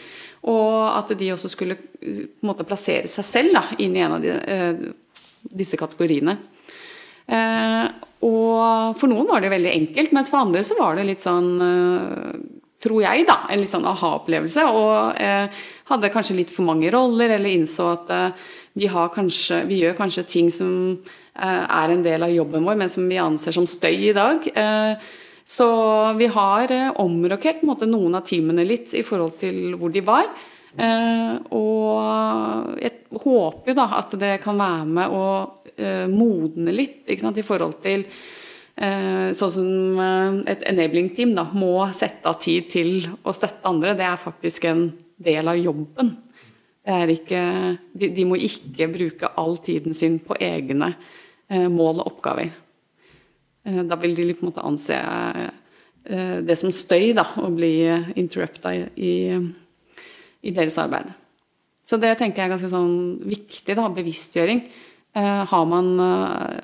[0.46, 1.76] Og at de også skulle
[2.46, 4.92] måte plassere seg selv da, inn i en av de,
[5.50, 6.36] disse kategoriene.
[7.26, 7.86] Eh,
[8.26, 11.50] og for noen var det veldig enkelt, mens for andre så var det litt sånn
[11.62, 12.38] eh,
[12.86, 13.38] Tror jeg, da.
[13.48, 14.62] En litt sånn aha-opplevelse.
[14.68, 19.78] Og eh, hadde kanskje litt for mange roller, eller innså at eh, vi, kanskje, vi
[19.80, 23.56] gjør kanskje ting som eh, er en del av jobben vår, men som vi anser
[23.56, 24.44] som støy i dag.
[24.52, 25.08] Eh,
[25.46, 25.70] så
[26.20, 30.28] vi har omrokert noen av teamene litt i forhold til hvor de var.
[31.56, 35.26] Og jeg håper jo da at det kan være med å
[35.76, 41.46] eh, modne litt sant, i forhold til eh, Sånn som eh, et enabling team da,
[41.52, 43.96] må sette av tid til å støtte andre.
[43.98, 46.16] Det er faktisk en del av jobben.
[46.86, 47.40] Ikke,
[47.98, 50.92] de, de må ikke bruke all tiden sin på egne
[51.50, 52.52] mål og oppgaver.
[53.64, 55.00] Da vil de på en måte anse
[56.46, 57.72] det som støy da, å bli
[58.14, 59.14] interrupta i, i,
[60.46, 61.10] i deres arbeid.
[61.86, 62.96] Så det tenker jeg er ganske sånn
[63.30, 64.64] viktig, da, bevisstgjøring.
[65.16, 66.58] Eh, har man eh,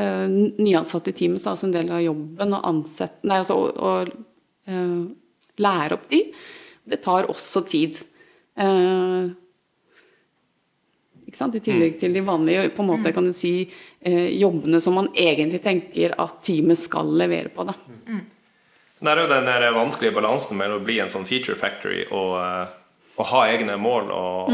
[0.00, 0.24] eh,
[0.56, 3.68] nyansatte i teamet, så er altså en del av jobben å ansette Nei, altså å,
[3.76, 3.92] å
[4.72, 5.00] eh,
[5.60, 6.22] lære opp de.
[6.84, 8.00] Det tar også tid.
[8.56, 9.32] Eh,
[11.28, 11.58] ikke sant?
[11.58, 13.66] I tillegg til de vanlige på en måte kan du si,
[14.00, 17.66] eh, jobbene som man egentlig tenker at teamet skal levere på.
[17.68, 17.76] Da.
[19.04, 22.38] Det er jo den der vanskelige balansen mellom å bli en sånn feature factory og,
[23.14, 24.52] eh, og ha egne mål og,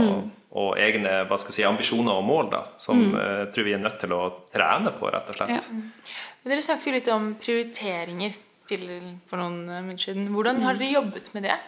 [0.60, 3.16] og egne hva skal jeg si, ambisjoner og mål, da, som mm.
[3.16, 5.56] jeg tror vi er nødt til å trene på, rett og slett.
[5.56, 6.14] Ja.
[6.40, 8.38] Men dere snakket jo litt om prioriteringer
[8.70, 8.86] til,
[9.28, 10.30] for noen eh, minutter siden.
[10.34, 11.58] Hvordan har dere jobbet med det?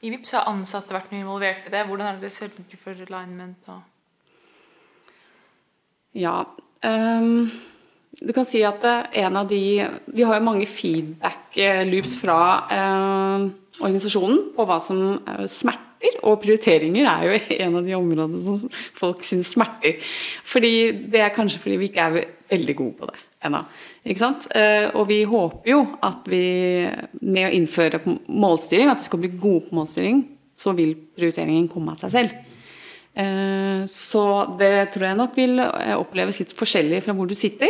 [0.00, 1.84] I VIPS har ansatte vært involvert i det.
[1.88, 3.68] Hvordan har dere sørget for alignment?
[3.72, 3.86] og...
[6.16, 6.42] Ja.
[6.82, 7.46] um,
[8.20, 13.46] du kan si at eh, en av de Vi har jo mange feedback-loops fra uh,
[13.80, 15.46] organisasjonen på hva som eh,
[16.00, 16.20] smerter.
[16.24, 19.98] Og prioriteringer er jo en av de områdene som folk syns smerter.
[20.44, 23.64] Fordi Det er kanskje fordi vi ikke er veldig gode på det ennå.
[24.04, 24.46] Ikke sant?
[24.54, 26.88] Eh, og vi håper jo at vi
[27.22, 30.24] med å innføre målstyring, at vi skal bli gode på målstyring,
[30.56, 32.30] så vil prioriteringen komme av seg selv.
[33.14, 37.68] Eh, Så det tror jeg nok vil eh, oppleves litt forskjellig fra hvor du sitter.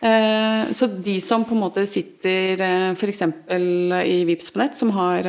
[0.00, 2.56] Så de som på en måte sitter
[2.96, 3.20] f.eks.
[3.20, 5.26] i Vips på nett, som har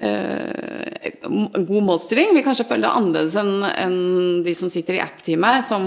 [0.00, 3.98] god målstyring, vil kanskje føle det annerledes enn en
[4.46, 5.84] de som sitter i app-teamet, som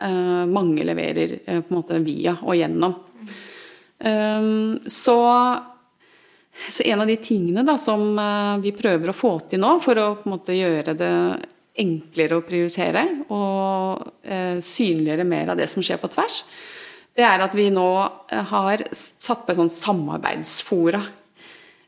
[0.00, 2.96] eh, mange leverer eh, på en måte via og gjennom.
[3.98, 5.18] Um, så
[6.58, 9.98] så en av de tingene da, som uh, vi prøver å få til nå, for
[10.02, 11.14] å på en måte gjøre det
[11.78, 13.04] enklere å prioritere
[13.34, 16.40] og eh, synliggjøre mer av det som skjer på tvers,
[17.18, 17.88] det er at vi nå
[18.30, 21.02] eh, har satt på et sånn samarbeidsfora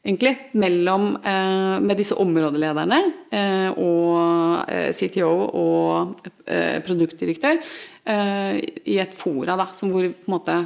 [0.07, 2.98] egentlig, mellom, eh, med disse områdelederne
[3.30, 5.30] eh, og eh, CTO
[5.61, 10.57] og eh, produktdirektør eh, i et fora da, som, hvor, måte,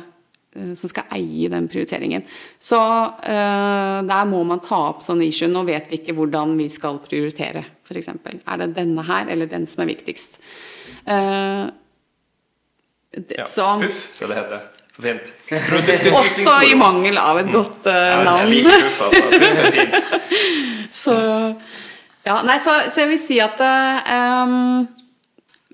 [0.55, 2.23] eh, som skal eie den prioriteringen.
[2.63, 2.79] Så
[3.27, 5.51] eh, der må man ta opp sånn issue.
[5.51, 8.13] Nå vet vi ikke hvordan vi skal prioritere, f.eks.
[8.15, 10.39] Er det denne her eller den som er viktigst?
[11.11, 11.65] Eh,
[13.15, 13.45] det, Ja.
[13.47, 14.84] så, Puff, så det heter.
[14.95, 15.33] Så fint.
[16.15, 17.97] også i mangel av et godt navn.
[17.99, 18.53] Ja, jeg navn.
[18.55, 19.25] liker Puff, altså.
[19.33, 20.13] Puff er fint.
[21.05, 21.17] Så,
[22.25, 24.87] Ja, nei, så, så jeg vil si at um,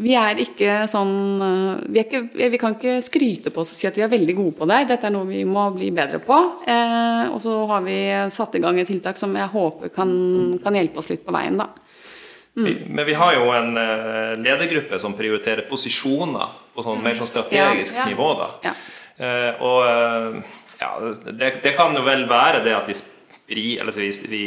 [0.02, 3.78] vi er ikke sånn uh, vi, er ikke, vi, kan ikke skryte på oss og
[3.78, 4.80] si at vi er veldig gode på det.
[4.90, 6.38] Dette er noe vi må bli bedre på.
[6.66, 8.00] Uh, og så har vi
[8.34, 10.10] satt i gang et tiltak som jeg håper kan,
[10.64, 11.70] kan hjelpe oss litt på veien, da.
[12.58, 12.90] Mm.
[12.96, 17.94] Men vi har jo en uh, ledergruppe som prioriterer posisjoner på sånn mer sånn strategisk
[17.94, 18.08] ja, ja.
[18.10, 18.32] nivå.
[18.40, 18.48] da.
[18.66, 18.74] Ja.
[19.20, 20.42] Og
[20.80, 20.90] ja,
[21.26, 24.44] det, det, kan jo vel være det at vi, spri, vi, vi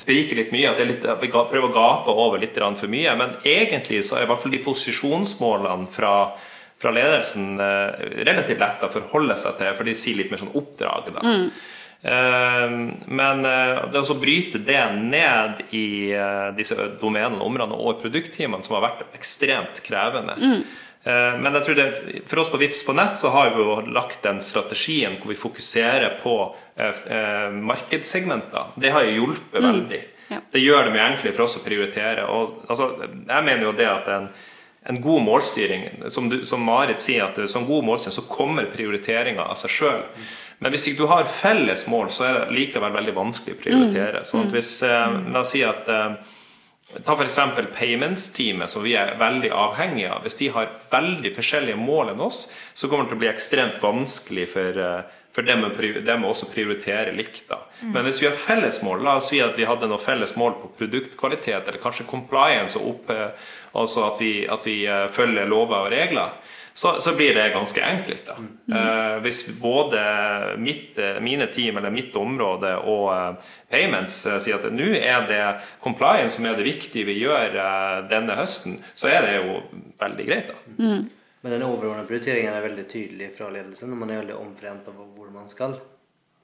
[0.00, 3.14] spriker litt mye, at, litt, at, vi prøver å gape over litt for mye.
[3.18, 6.14] Men egentlig så er i hvert fall de posisjonsmålene fra,
[6.80, 10.54] fra ledelsen eh, relativt lette å forholde seg til, for de sier litt mer sånn
[10.54, 11.10] oppdrag.
[11.16, 11.24] da.
[11.26, 11.48] Mm.
[12.04, 12.78] Eh,
[13.18, 18.78] men eh, det å bryte det ned i eh, disse domenene, områdene og produktteamene, som
[18.78, 20.38] har vært ekstremt krevende.
[20.38, 20.64] Mm.
[21.04, 21.86] Eh, men jeg tror det,
[22.26, 25.36] for oss på Vips på nett så har vi jo lagt den strategien hvor vi
[25.36, 26.36] fokuserer på
[26.76, 28.72] eh, eh markedssegmenter.
[28.80, 29.68] Det har jo hjulpet mm.
[29.68, 30.02] veldig.
[30.28, 30.40] Ja.
[30.50, 32.24] Det gjør det mye enklere for oss å prioritere.
[32.32, 34.30] Og, altså, jeg mener jo det at en,
[34.88, 39.44] en god målstyring, som, du, som, Marit sier, at som god målstyring så kommer prioriteringa
[39.44, 40.00] av seg sjøl.
[40.08, 40.32] Mm.
[40.64, 44.22] Men hvis ikke du har felles mål, så er det likevel veldig vanskelig å prioritere.
[44.22, 44.28] Mm.
[44.30, 45.90] Sånn at hvis, eh, La oss si at
[46.84, 47.38] Ta f.eks.
[47.78, 50.24] payments-teamet, som vi er veldig avhengige av.
[50.26, 52.42] Hvis de har veldig forskjellige mål enn oss,
[52.76, 57.16] så kommer det til å bli ekstremt vanskelig for, eh, for dem, å også prioritere
[57.16, 57.48] likt.
[57.48, 57.62] da.
[57.80, 57.92] Mm.
[57.92, 60.60] Men hvis vi har felles mål, la oss si at vi hadde noe felles mål
[60.60, 63.30] på produktkvalitet, eller kanskje compliance, og opp, eh,
[63.74, 66.36] altså at vi, at vi eh, følger lover og regler,
[66.76, 68.26] så, så, blir det ganske enkelt.
[68.26, 68.34] da.
[68.38, 68.78] Mm.
[68.78, 70.00] Eh, hvis både
[70.58, 75.42] mitt, eh, mine team eller mitt område og eh, payments sier at nå er det
[75.84, 77.54] compliance som er det viktige vi gjør
[78.10, 79.60] denne høsten, så er det jo
[80.02, 80.50] veldig greit.
[80.50, 80.74] da.
[80.82, 81.06] Mm.
[81.44, 85.10] Men den overordnede prioriteringen er veldig tydelig fra ledelsen når man er veldig omforent over
[85.14, 85.78] hvor man skal.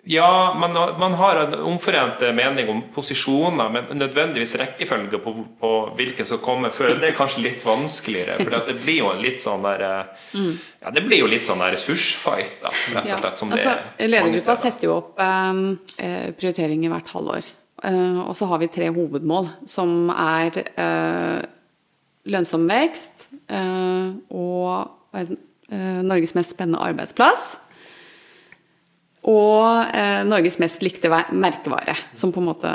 [0.03, 6.27] Ja, man, man, har en omforent mening om posisjoner, men nødvendigvis rekkefølge på, på hvilken
[6.27, 8.39] som kommer før, det er kanskje litt vanskeligere.
[8.41, 9.85] For det blir jo litt sånn der
[10.33, 10.51] mm.
[10.81, 13.43] Ja, det blir jo litt sånn der ressursfight, da, rett og slett.
[13.43, 15.65] Som altså, Ledergruppa setter jo opp um,
[16.01, 17.53] prioriteringer hvert halvår.
[17.85, 21.41] Uh, og så har vi tre hovedmål, som er uh,
[22.33, 24.89] lønnsom vekst uh, og
[25.71, 27.53] Norges mest spennende arbeidsplass
[29.29, 32.71] og eh, Norges mest likte merkevare, som på en måte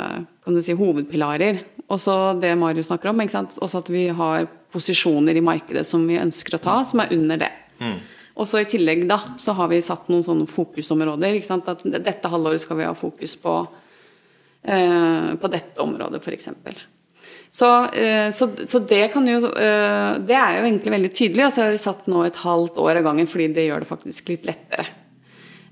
[0.46, 1.58] kan du si, hovedpilarer.
[1.90, 3.56] Også det Marius snakker om, ikke sant?
[3.62, 7.40] også at vi har posisjoner i markedet som vi ønsker å ta, som er under
[7.42, 7.52] det.
[7.80, 7.96] Mm.
[8.36, 11.38] Og så I tillegg da, så har vi satt noen sånne fokusområder.
[11.38, 11.68] ikke sant?
[11.72, 13.54] At dette halvåret skal vi ha fokus på,
[14.62, 16.50] eh, på dette området, f.eks.
[17.56, 21.46] Så, eh, så, så, det kan jo eh, Det er jo egentlig veldig tydelig.
[21.46, 23.90] Og så har vi satt nå et halvt år av gangen, fordi det gjør det
[23.94, 24.86] faktisk litt lettere.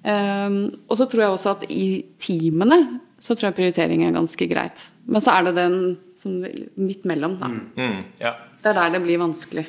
[0.04, 4.48] Um, og så tror jeg også at i teamene så tror jeg prioritering er ganske
[4.50, 4.82] greit.
[5.08, 5.78] Men så er det den
[6.20, 6.42] som,
[6.76, 7.48] midt mellom, da.
[7.48, 8.34] Mm, mm, ja.
[8.60, 9.64] Det er der det blir vanskelig.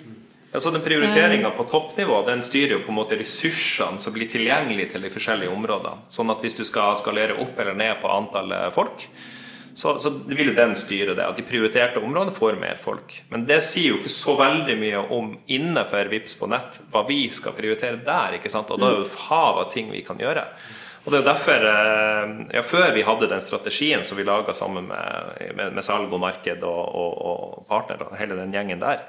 [0.55, 4.29] Ja, så den Prioriteringa på toppnivå den styrer jo på en måte ressursene som blir
[4.31, 6.05] tilgjengelige til de forskjellige områdene.
[6.15, 9.03] Sånn at hvis du skal skalere opp eller ned på antallet folk,
[9.75, 11.25] så, så vil jo den styre det.
[11.25, 13.17] At de prioriterte områdene får mer folk.
[13.31, 17.25] Men det sier jo ikke så veldig mye om innenfor VIPS på nett hva vi
[17.35, 18.37] skal prioritere der.
[18.37, 18.71] ikke sant?
[18.71, 20.45] Og da er det jo hav av ting vi kan gjøre.
[21.05, 24.87] Og det er derfor, eh, ja, Før vi hadde den strategien som vi laga sammen
[24.87, 29.03] med, med, med, salg og marked og, og, og partner og hele den gjengen der,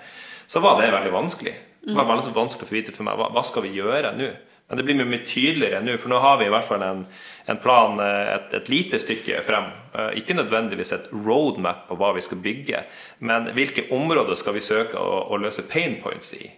[0.46, 1.54] så var det veldig vanskelig.
[1.86, 4.32] Det var veldig vanskelig å få vite for meg hva, hva skal vi gjøre nå.
[4.68, 7.04] Men det blir mye tydeligere nå, for nå har vi i hvert fall en,
[7.46, 9.68] en plan eh, et, et, lite stykke frem.
[9.94, 12.82] Eh, ikke nødvendigvis et roadmap på hva vi skal bygge,
[13.28, 16.50] men hvilke områder skal vi søke å, å løse pain points i.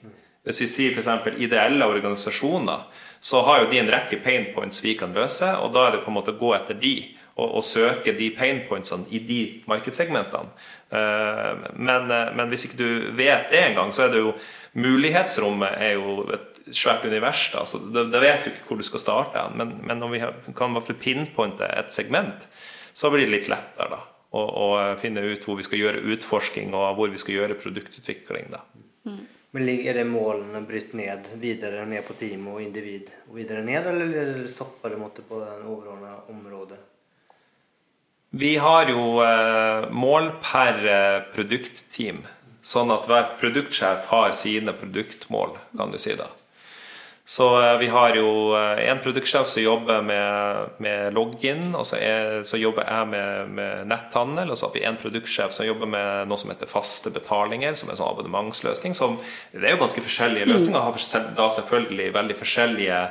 [0.49, 1.37] Hvis vi sier f.eks.
[1.37, 2.89] ideelle organisasjoner,
[3.21, 6.05] så har jo de en rekke pain points vi kan løse, og da er det
[6.07, 6.97] på en måte å gå etter de
[7.39, 10.49] og, søke de pain pointsene i de markedssegmentene.
[10.97, 14.33] Eh, men, men hvis ikke du vet det engang, så er det jo
[14.81, 17.49] mulighetsrommet er jo et svært univers.
[17.53, 19.47] da, så Da vet du ikke hvor du skal starte.
[19.55, 22.49] Men, men når vi kan i hvert fall pinpointe et segment,
[22.93, 24.03] så blir det litt lettere da,
[24.35, 28.51] å, å, finne ut hvor vi skal gjøre utforsking og hvor vi skal gjøre produktutvikling.
[28.55, 28.65] da.
[29.09, 29.25] Mm.
[29.57, 33.87] Men Er det målene brutt ned videre ned på team og individ og videre ned,
[33.87, 36.81] eller stopper det måtte på det overordnede området?
[38.31, 42.21] Vi har jo eh, mål per eh, produktteam,
[42.61, 46.29] sånn at hver produktsjef har sine produktmål, kan du si da.
[47.29, 51.99] Så eh, vi har jo en eh, produktsjef som jobber med, med login, og så,
[52.01, 54.49] er, så, jobber jeg med, med, netthandel.
[54.49, 57.91] Og så har vi en produktsjef som jobber med noe som heter faste betalinger, som
[57.91, 58.97] er en sånn abonnementsløsning.
[58.97, 59.19] Som,
[59.53, 63.03] det er jo ganske forskjellige løsninger, har da selvfølgelig veldig forskjellige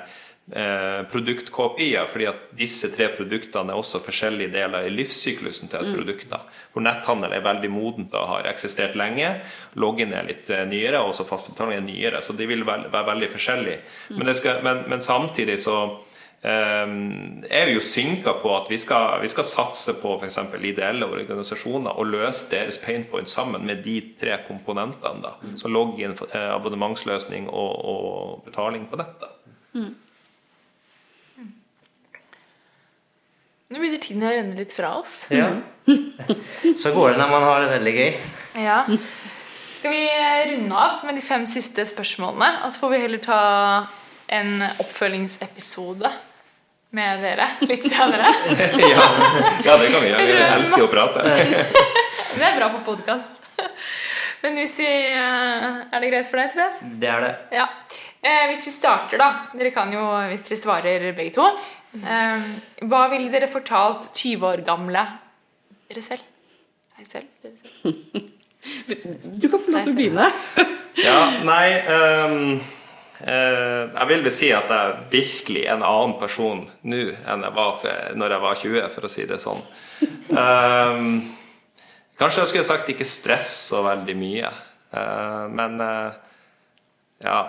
[0.52, 5.96] eh, produkt-KPI-er, fordi at disse tre produktene er også forskjellige deler i livssyklusen til et
[5.96, 6.30] produkt.
[6.32, 6.42] da.
[6.74, 9.34] Hvor netthandel er veldig modent og har eksistert lenge.
[9.76, 12.22] Loggen er litt eh, nyere, og også faste er nyere.
[12.22, 13.80] Så de vil være, være veldig forskjellige.
[14.16, 15.80] Men, det skal, men, men samtidig så
[16.42, 20.38] Ehm, er vi jo synka på at vi skal, vi skal satse på f.eks.
[20.62, 25.24] ideelle organisasjoner og løse deres pain point sammen med de tre komponentene.
[25.24, 25.58] da, mm.
[25.58, 29.34] Så login, eh, abonnementsløsning og, og, betaling på nettet.
[29.74, 29.96] Mm.
[33.68, 35.26] Nå begynner tiden å renne litt fra oss.
[35.28, 35.50] Ja.
[36.82, 38.14] Så går det når man har det veldig gøy.
[38.64, 38.78] Ja.
[39.76, 40.06] Skal vi
[40.54, 42.48] runde av med de fem siste spørsmålene?
[42.64, 43.42] Og så får vi heller ta
[44.40, 46.10] en oppfølgingsepisode
[46.96, 48.32] med dere litt senere.
[48.96, 49.06] ja,
[49.68, 50.24] ja, det kan vi gjøre.
[50.24, 51.28] Vi elsker å prate.
[52.40, 53.44] det er bra på podkast.
[54.42, 56.80] Men hvis vi eh, Er det greit for deg, Tobias?
[57.04, 57.34] Det er det.
[57.60, 57.68] Ja.
[58.22, 59.30] Eh, hvis vi starter, da.
[59.58, 61.52] Dere kan jo, hvis dere svarer begge to.
[62.04, 62.48] Eh,
[62.90, 65.04] hva ville dere fortalt 20 år gamle
[65.90, 66.26] dere selv?
[66.98, 67.30] Deg selv?
[67.44, 68.34] Dere selv?
[69.38, 70.32] Du kan få lov til å begynne.
[71.08, 72.42] ja, nei um
[73.22, 77.56] uh, jeg vil vel si at jeg er virkelig en annen person nå enn jeg
[77.58, 79.64] var for, når jeg var 20, for å si det sånn.
[80.32, 81.08] Um,
[82.20, 84.52] kanskje jeg skulle sagt ikke stress så veldig mye.
[84.94, 86.12] Uh, men uh,
[87.24, 87.40] ja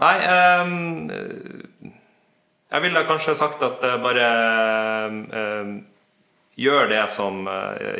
[0.00, 1.04] Nei um,
[2.74, 4.28] Jeg ville kanskje sagt at bare bare
[6.58, 7.46] gjør det, som,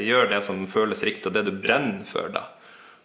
[0.03, 2.43] gjør det som føles riktig, og det du brenner for, da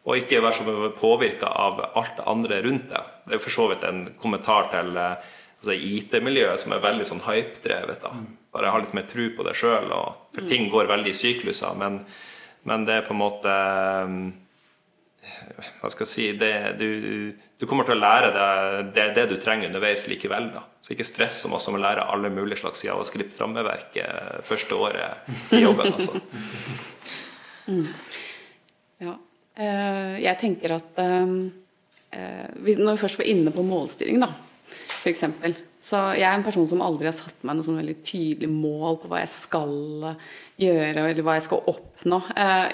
[0.09, 3.11] og ikke være så påvirka av alt det andre rundt deg.
[3.28, 7.26] Det er for så vidt en kommentar til eh, altså, IT-miljøet som er veldig sånn
[7.28, 8.01] hype-drevet.
[8.01, 8.13] da.
[8.55, 9.91] Bare ha litt mer tro på deg sjøl,
[10.36, 11.76] for ting går veldig i sykluser.
[11.78, 12.01] Men,
[12.65, 14.15] men, det er på en måte eh,
[15.80, 19.36] Hva skal jeg si det, du, du, kommer til å lære deg det, det, du
[19.41, 20.51] trenger underveis likevel.
[20.55, 20.63] Da.
[20.82, 23.99] Så ikke stress så masse med å lære alle mulige slags javascript-rammeverk
[24.47, 25.93] første året i jobben.
[25.93, 26.20] Altså.
[27.70, 27.86] Mm.
[29.03, 29.11] Ja.
[29.59, 31.34] Eh, jeg tenker at eh,
[32.15, 34.32] eh, Når vi først var inne på målstyring, da,
[35.01, 35.26] f.eks.
[35.80, 38.97] Så jeg er en person som aldri har satt meg noe sånn veldig tydelig mål
[38.99, 39.76] på hva jeg skal
[40.59, 42.20] gjøre, eller hva jeg skal oppnå.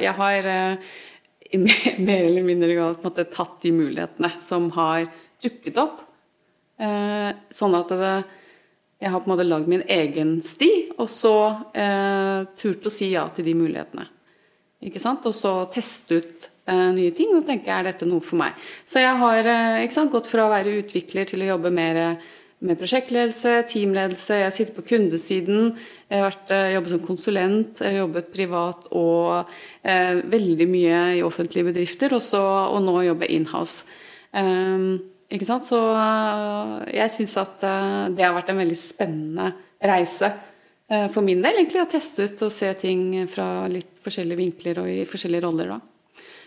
[0.01, 0.47] Jeg har
[2.07, 5.05] mer eller mindre grad på en måte tatt de mulighetene som har
[5.43, 6.01] dukket opp.
[7.55, 8.15] Sånn at det,
[8.99, 11.35] jeg har på en måte lagd min egen sti, og så
[11.75, 14.07] eh, turt å si ja til de mulighetene.
[14.87, 15.25] Ikke sant?
[15.27, 18.55] Og så teste ut eh, nye ting og tenke er dette noe for meg.
[18.87, 22.01] Så jeg har uh, sant, gått fra å være utvikler til å jobbe mer
[22.65, 24.39] med prosjektledelse, teamledelse.
[24.41, 25.73] Jeg sitter på kundesiden.
[26.11, 29.53] Jeg har uh, jobbet som konsulent, jeg har jobbet privat og
[29.85, 32.13] veldig mye i offentlige bedrifter.
[32.17, 32.41] også,
[32.73, 33.85] og nå jobber jeg inhouse.
[34.33, 34.97] Um,
[35.29, 35.67] ikke sant?
[35.69, 35.77] Så
[36.89, 37.61] jeg syns at
[38.15, 39.51] det har vært en veldig spennende
[39.85, 40.31] reise
[41.13, 44.89] for min del, egentlig, å teste ut og se ting fra litt forskjellige vinkler og
[44.89, 45.75] i forskjellige roller.
[45.75, 45.81] da.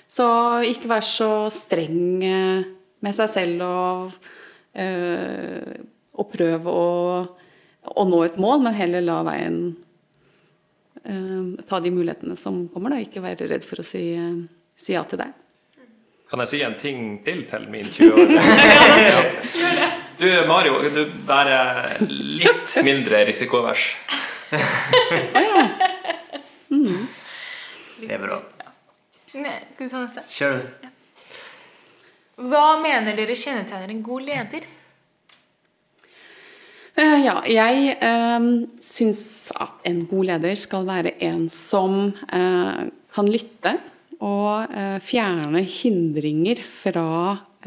[0.08, 0.24] Så
[0.64, 2.68] ikke vær så streng eh,
[3.04, 4.28] med seg selv og,
[4.80, 5.74] øh,
[6.18, 6.86] og prøve å,
[7.94, 9.58] å, nå et mål, men heller la veien
[11.04, 13.02] øh, ta de mulighetene som kommer, da.
[13.04, 14.02] Ikke være redd for å si,
[14.78, 15.36] si ja til deg.
[16.28, 18.26] Kan jeg si en ting til til min 20 år?
[20.18, 23.84] Du Mario, du være litt mindre risikovers.
[24.50, 25.68] ja.
[26.74, 27.04] Mm.
[28.00, 28.40] Det er bra.
[29.28, 29.44] Skal
[29.78, 30.24] vi ta neste?
[30.26, 30.58] Kjør.
[32.50, 34.66] Hva mener dere kjennetegner en god leder?
[36.98, 38.46] Uh, ja, jeg eh,
[38.82, 43.76] syns at en god leder skal være en som eh, kan lytte
[44.18, 47.10] og eh, fjerne hindringer fra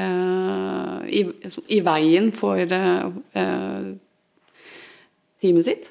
[0.01, 2.63] i, i, veien for
[5.41, 5.89] teamet sitt.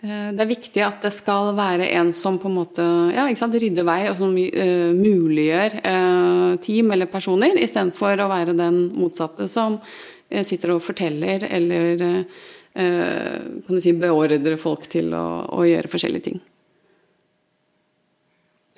[0.00, 3.56] Eh, det er viktig at det skal være en som på en måte ja, sant,
[3.60, 9.48] rydder vei, og som uh, muliggjør uh, team eller personer, istedenfor å være den motsatte
[9.50, 9.76] som
[10.46, 12.24] sitter og forteller eller
[12.70, 16.36] kan du si, beordrer folk til å, å, gjøre forskjellige ting.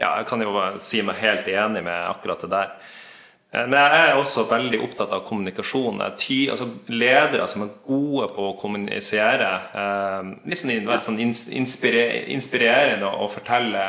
[0.00, 2.72] Ja, jeg kan jo si meg helt enig med akkurat det der.
[3.53, 6.03] Eh, men jeg er også veldig opptatt av kommunikasjon.
[6.18, 9.53] Ty, altså ledere som er gode på å kommunisere.
[9.82, 13.86] Eh, liksom sånn inspirerende å fortelle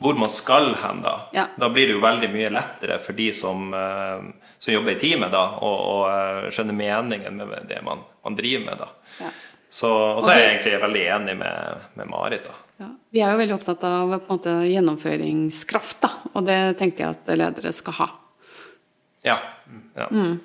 [0.00, 1.02] hvor man skal hen.
[1.04, 1.46] Da ja.
[1.60, 5.32] Da blir det jo veldig mye lettere for de som, eh, som jobber i teamet,
[5.34, 8.80] da, å, å skjønne meningen med det man, man driver med.
[8.80, 8.88] da
[9.20, 9.30] ja.
[9.70, 12.48] Så, og så er jeg egentlig veldig enig med, med Marit.
[12.48, 12.88] da ja.
[13.12, 17.72] Vi er jo veldig opptatt av måte, gjennomføringskraft, da, og det tenker jeg at ledere
[17.76, 18.08] skal ha.
[19.22, 19.36] Ja.
[19.94, 20.08] ja.
[20.08, 20.40] Mm.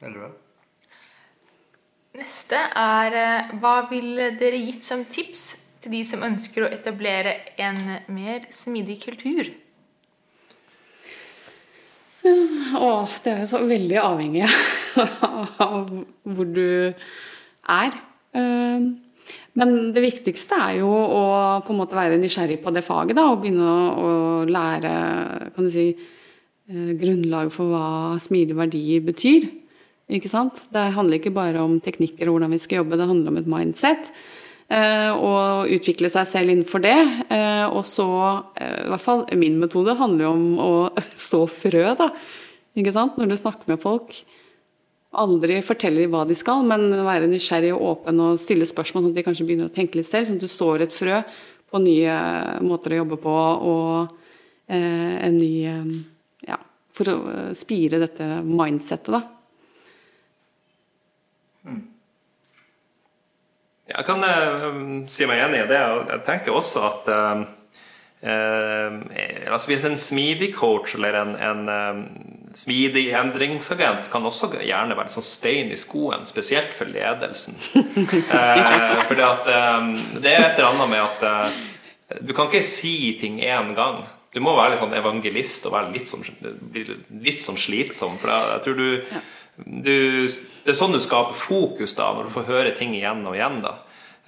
[0.00, 0.32] Veldig bra.
[2.18, 5.44] Neste er eh, Hva ville dere gitt som tips
[5.88, 7.80] til de som ønsker å etablere en
[8.12, 9.48] mer smidig kultur?
[12.28, 14.44] Å, det er så veldig avhengig
[15.64, 15.88] av
[16.28, 17.94] hvor du er.
[18.36, 18.88] Eh,
[19.58, 21.22] Men det viktigste er jo å
[21.64, 24.10] på en måte være nysgjerrig på det faget, da, og begynne å,
[24.46, 24.92] lære
[25.56, 25.88] kan du si,
[26.68, 29.48] grunnlaget grunnlag for hva smidig verdi betyr.
[30.14, 30.60] Ikke sant?
[30.72, 33.50] Det handler ikke bare om teknikker og hvordan vi skal jobbe, det handler om et
[33.50, 34.12] mindset.
[34.70, 36.96] Eh, Og utvikle seg selv innenfor det.
[37.30, 38.08] Eh, Og så,
[38.56, 40.72] eh, i hvert fall min metode, handler jo om å
[41.28, 42.10] så frø, da.
[42.78, 43.16] Ikke sant?
[43.18, 44.20] Når du snakker med folk.
[45.18, 49.14] Aldri fortelle dem hva de skal, men være nysgjerrig og åpen og stille spørsmål, sånn
[49.14, 50.28] at de kanskje begynner å tenke litt selv.
[50.28, 51.22] Sånn at du sår et frø
[51.68, 52.18] på nye
[52.64, 53.34] måter å jobbe på
[53.72, 54.14] og
[54.68, 55.64] en ny
[56.44, 56.58] Ja,
[56.92, 57.16] for å
[57.56, 59.22] spire dette mindsettet, da.
[63.88, 64.66] Jeg kan eh,
[65.08, 65.80] si meg enig i det.
[65.80, 67.44] og Jeg tenker også at eh,
[68.28, 68.98] eh,
[69.48, 72.04] altså Hvis en smidig coach eller en, en
[72.56, 77.56] smidig endringsagent kan også gjerne være sånn stein i skoen, spesielt for ledelsen.
[77.76, 79.50] uh, fordi at
[80.24, 84.00] det er et eller annet med at uh, du kan ikke si ting én gang.
[84.32, 86.24] Du må være litt sånn evangelist og være litt sånn,
[87.20, 88.16] litt sånn slitsom.
[88.20, 89.20] For jeg, jeg tror du,
[89.64, 93.36] du Det er sånn du skaper fokus da, når du får høre ting igjen og
[93.38, 93.62] igjen.
[93.64, 93.76] da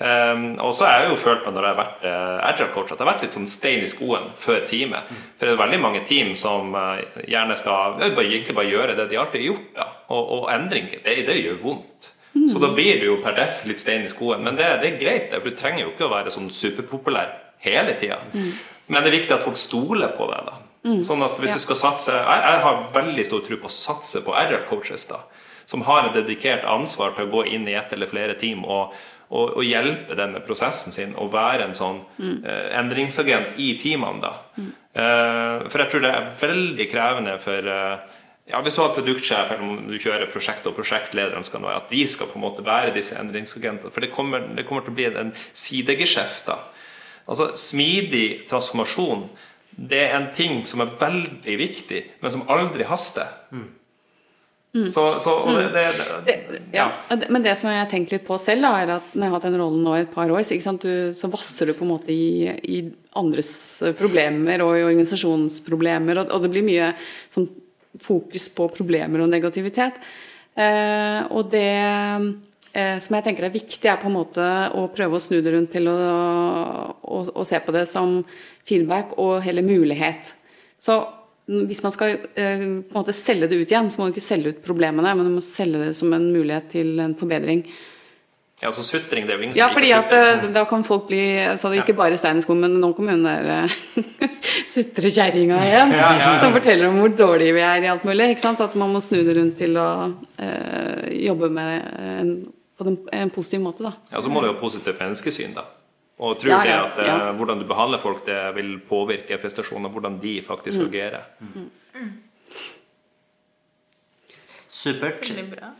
[0.00, 2.88] Um, og så har jeg jo følt meg når jeg har vært uh, agile coach,
[2.88, 5.10] at jeg har vært litt sånn stein i skoen før teamet.
[5.36, 8.94] For det er veldig mange team som uh, gjerne skal ja, bare, egentlig bare gjøre
[8.96, 9.68] det de alltid har gjort.
[9.76, 9.86] Da.
[10.16, 12.08] Og, og endringer, det, det gjør vondt.
[12.48, 14.40] Så da blir du jo per def litt stein i skoen.
[14.46, 17.36] Men det, det er greit, det, for du trenger jo ikke å være sånn superpopulær
[17.60, 18.22] hele tida.
[18.32, 20.48] Men det er viktig at folk stoler på deg.
[20.48, 21.58] da Sånn at hvis Ja.
[21.58, 25.20] du skal satse Jeg, jeg har veldig stor tro på å satse på RL-coaches, da
[25.70, 28.94] som har et dedikert ansvar til å gå inn i ett eller flere team og,
[29.30, 34.24] og, og hjelpe dem med prosessen sin og være en sånn eh, endringsagent i teamene.
[34.24, 34.32] da.
[34.58, 38.16] Eh, for jeg tror det er veldig krevende for eh,
[38.50, 41.92] ja, Hvis du har produktsjef eller om du kjører prosjekt og prosjektlederne skal være, at
[41.94, 43.92] de skal på en måte være disse endringsagentene.
[43.94, 46.48] For det kommer, det kommer til å bli en sidegeskjeft.
[46.50, 46.56] da.
[47.30, 49.28] Altså, Smidig transformasjon
[49.80, 53.28] det er en ting som er veldig viktig, men som aldri haster.
[54.70, 56.92] Så, så og det, det, det, Ja,
[57.26, 59.34] Men det som jeg har tenkt litt på selv, da, er at når jeg har
[59.34, 61.74] hatt den rollen nå i et par år, så, ikke sant, du, så vasser du
[61.74, 62.84] på en måte i, i
[63.18, 63.52] andres
[63.98, 66.92] problemer og i organisasjonsproblemer, og, og det blir mye
[67.32, 67.48] sånn,
[68.00, 69.98] fokus på problemer og negativitet.
[70.54, 71.66] Eh, og det
[72.72, 74.44] som jeg tenker er viktig, er på en måte
[74.78, 75.96] å prøve å snu det rundt til å,
[77.02, 78.20] å, å se på det som
[78.68, 80.34] feedback og heller mulighet.
[80.80, 81.00] Så
[81.50, 84.22] hvis man skal eh, på en måte selge det ut igjen, så må du ikke
[84.22, 87.64] selge ut problemene, men du må selge det som en mulighet til en forbedring.
[88.60, 90.50] ja, altså Sutring det er jo ingen Ja, som fordi liker at sutring.
[90.50, 93.26] eh, da kan folk bli altså, Ikke bare stein i skoen, men nå kommer hun
[93.26, 93.74] der eh,
[94.76, 98.30] sutrekjerringa igjen, Ja, ja, som forteller om hvor dårlige vi er i alt mulig.
[98.46, 99.88] At man må snu det rundt til å
[100.38, 101.82] øh, jobbe med
[102.20, 102.32] en,
[102.80, 103.92] på en positiv måte, da.
[104.12, 105.64] Ja, Så må du ha positivt menneskesyn, da.
[106.20, 107.32] Og tror Ja, det at eh, ja.
[107.32, 110.88] hvordan du behandler folk, det vil påvirke prestasjoner, hvordan de faktisk Mm.
[110.88, 111.22] agerer.
[114.68, 115.30] Supert.
[115.30, 115.70] Veldig bra.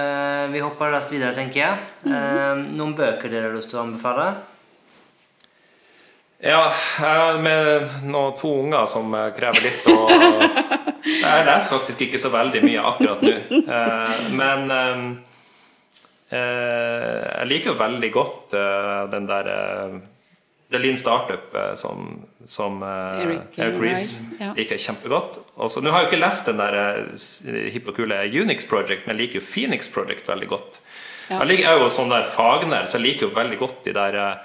[0.00, 1.78] Eh, vi hopper raskt videre, tenker jeg.
[2.06, 4.26] Eh, noen bøker dere har lyst til å anbefale?
[6.42, 6.66] Ja,
[7.40, 10.10] med noen to unger som eh, krever litt og
[11.06, 13.36] Jeg leser faktisk ikke så veldig mye akkurat nå.
[13.62, 15.06] Eh, Men eh, eh,
[16.34, 19.92] jeg liker jo veldig godt eh, den der eh,
[20.74, 22.08] The Lean Startup eh, som,
[22.50, 24.06] som eh, Eric Eric Ries
[24.40, 24.48] ja.
[24.56, 25.38] liker jeg kjempegodt.
[25.62, 27.42] Også, Nå har jeg jo ikke lest den der eh, s-
[27.86, 30.80] og kule Unix Project, men jeg liker jo Phoenix Project veldig godt.
[31.30, 31.38] Ja.
[31.40, 33.92] Jeg, liker, jeg er jo sånn der fagnerd, så jeg liker jo veldig godt de
[33.96, 34.36] der eh,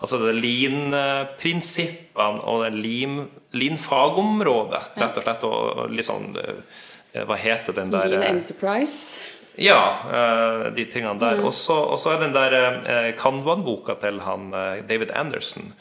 [0.00, 5.42] Altså det lean-prinsippene og det lean- lean-fagområdet, rett og slett.
[5.44, 9.20] Og, litt sånn eh, Hva heter den der Lean eh, Enterprise.
[9.58, 9.80] Ja,
[10.12, 11.20] eh, de tingene Mm.
[11.20, 11.50] der.
[11.50, 12.52] Så og så er den der
[12.88, 15.72] eh, Kanban-boka til han eh, David Anderson.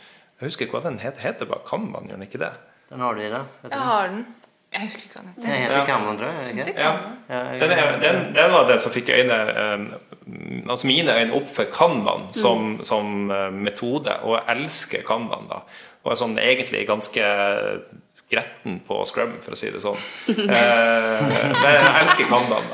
[0.42, 1.22] Jeg husker ikke hva den heter.
[1.22, 2.52] Heter bare Kanban, gjør den ikke det?
[2.90, 3.42] Den har du i det?
[3.72, 4.26] Jeg har den.
[4.74, 5.62] Jeg husker ikke hva den Den heter.
[5.62, 5.86] heter Ja.
[5.86, 6.58] Kanban, tror jeg.
[6.58, 6.74] Ikke?
[6.80, 6.92] Ja.
[7.30, 9.38] Ja, Den, er, den, den var den som fikk øyne,
[10.70, 15.48] altså mine øyne opp for Kanban som, som eh, metode, og jeg elsker Kanban.
[15.50, 15.62] da
[16.04, 17.24] Og er sånn egentlig ganske
[18.30, 19.98] gretten på scrum, for å si det sånn.
[20.30, 22.68] Eh, men jeg elsker kandaen.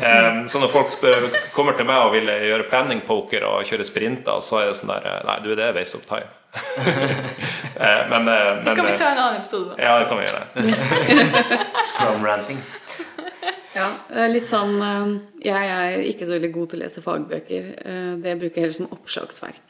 [0.00, 3.84] eh, Så når folk spør, kommer til meg og vil gjøre planning poker og kjøre
[3.84, 6.32] sprinter, så er det sånn der Nei, du, det er waste of time.
[7.76, 9.82] Eh, men, eh, men Kan vi eh, ta en annen episode, da?
[9.84, 11.56] Ja, det kan vi gjøre.
[11.90, 12.62] Scrum ranting.
[13.76, 15.10] Ja, det er litt sånn eh,
[15.44, 17.66] Jeg er ikke så veldig god til å lese fagbøker.
[17.84, 19.60] Eh, Det bruker jeg heller som oppslagsverk.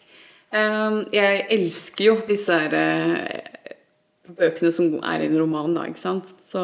[0.55, 3.56] Eh, Jeg elsker jo disse her eh,
[4.39, 6.33] bøkene som er i en roman, da, ikke sant.
[6.49, 6.63] Så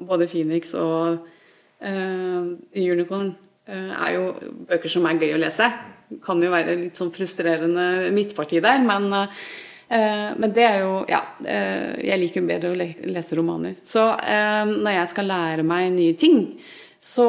[0.00, 1.18] både Phoenix og
[1.84, 2.44] uh,
[2.74, 3.34] Unicorn
[3.68, 4.28] uh, er jo
[4.70, 5.68] bøker som er gøy å lese.
[6.24, 9.26] Kan jo være litt sånn frustrerende midtparti der, men uh,
[9.92, 11.18] men det er jo Ja.
[11.44, 13.74] Jeg liker jo bedre å le- lese romaner.
[13.84, 14.00] Så
[14.70, 16.38] når jeg skal lære meg nye ting,
[16.96, 17.26] så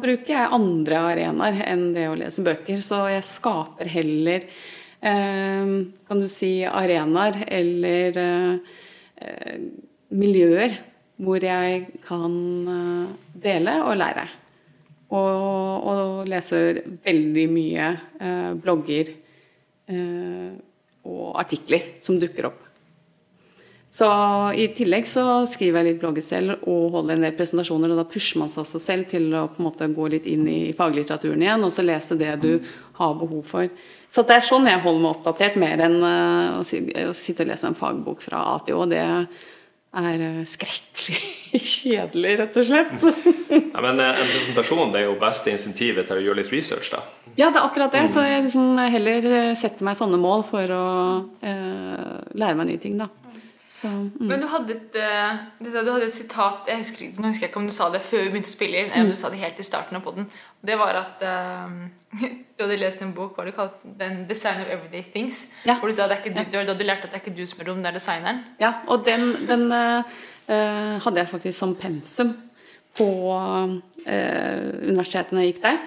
[0.00, 2.80] bruker jeg andre arenaer enn det å lese bøker.
[2.80, 4.46] Så jeg skaper heller
[5.02, 8.16] kan du si arenaer eller
[10.12, 10.74] miljøer
[11.22, 12.32] hvor jeg kan
[12.72, 13.12] eh,
[13.44, 14.26] dele og lære.
[15.12, 17.88] Og, og leser veldig mye
[18.22, 19.12] eh, blogger
[19.92, 20.50] eh,
[21.04, 22.60] og artikler som dukker opp.
[23.92, 24.06] Så
[24.56, 28.06] i tillegg så skriver jeg litt blogger selv og holder en del presentasjoner, og da
[28.08, 31.44] pusher man seg også selv til å på en måte gå litt inn i faglitteraturen
[31.44, 32.54] igjen, og så lese det du
[32.96, 33.68] har behov for.
[34.12, 37.70] Så det er sånn jeg holder meg oppdatert, mer enn eh, å sitte og lese
[37.70, 38.84] en fagbok fra A til Å.
[38.90, 43.06] Det er eh, skrekkelig kjedelig, rett og slett.
[43.48, 46.92] Ja, men eh, En presentasjon det er jo beste insentivet til å gjøre litt research.
[46.92, 47.00] da.
[47.40, 48.04] Ja, det er akkurat det.
[48.12, 50.86] Så jeg liksom heller setter meg sånne mål for å
[51.40, 53.08] eh, lære meg nye ting, da.
[53.72, 54.26] Så, mm.
[54.28, 57.60] Men du hadde et, eh, du hadde et sitat jeg husker, Nå husker jeg ikke
[57.62, 59.40] om du sa det før vi begynte å spille inn, eller om du sa det
[59.40, 60.26] helt i starten av podden.
[60.60, 61.78] Det var at eh,
[62.52, 65.46] du hadde lest en bok hva du kalte den 'Design of Everyday Things'.
[65.64, 65.78] Ja.
[65.80, 67.38] Hvor du sa det er ikke du, var da du lærte at det er ikke
[67.40, 68.44] du som er dum, det er designeren.
[68.60, 70.20] Ja, og den, den eh,
[71.06, 72.36] hadde jeg faktisk som pensum
[72.98, 73.72] på uh,
[74.84, 75.78] universitetet når jeg gikk der.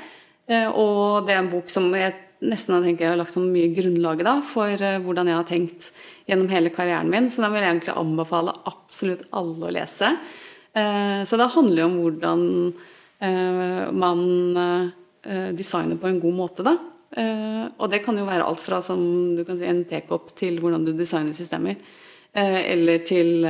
[0.49, 2.15] Uh, og det er en bok som jeg
[2.45, 5.49] nesten har tenkt jeg har lagt om mye grunnlaget da, for uh, hvordan jeg har
[5.49, 5.91] tenkt
[6.26, 7.30] gjennom hele karrieren min.
[7.32, 10.11] Så den vil jeg egentlig anbefale absolutt alle å lese.
[10.76, 12.41] Eh, så det handler jo om hvordan
[13.23, 14.23] eh, man
[14.59, 16.78] eh, designer på en god måte, da.
[17.15, 18.99] Og det kan jo være alt fra som
[19.38, 21.78] du kan si, en tekopp til hvordan du designer systemer.
[22.36, 23.45] Eller til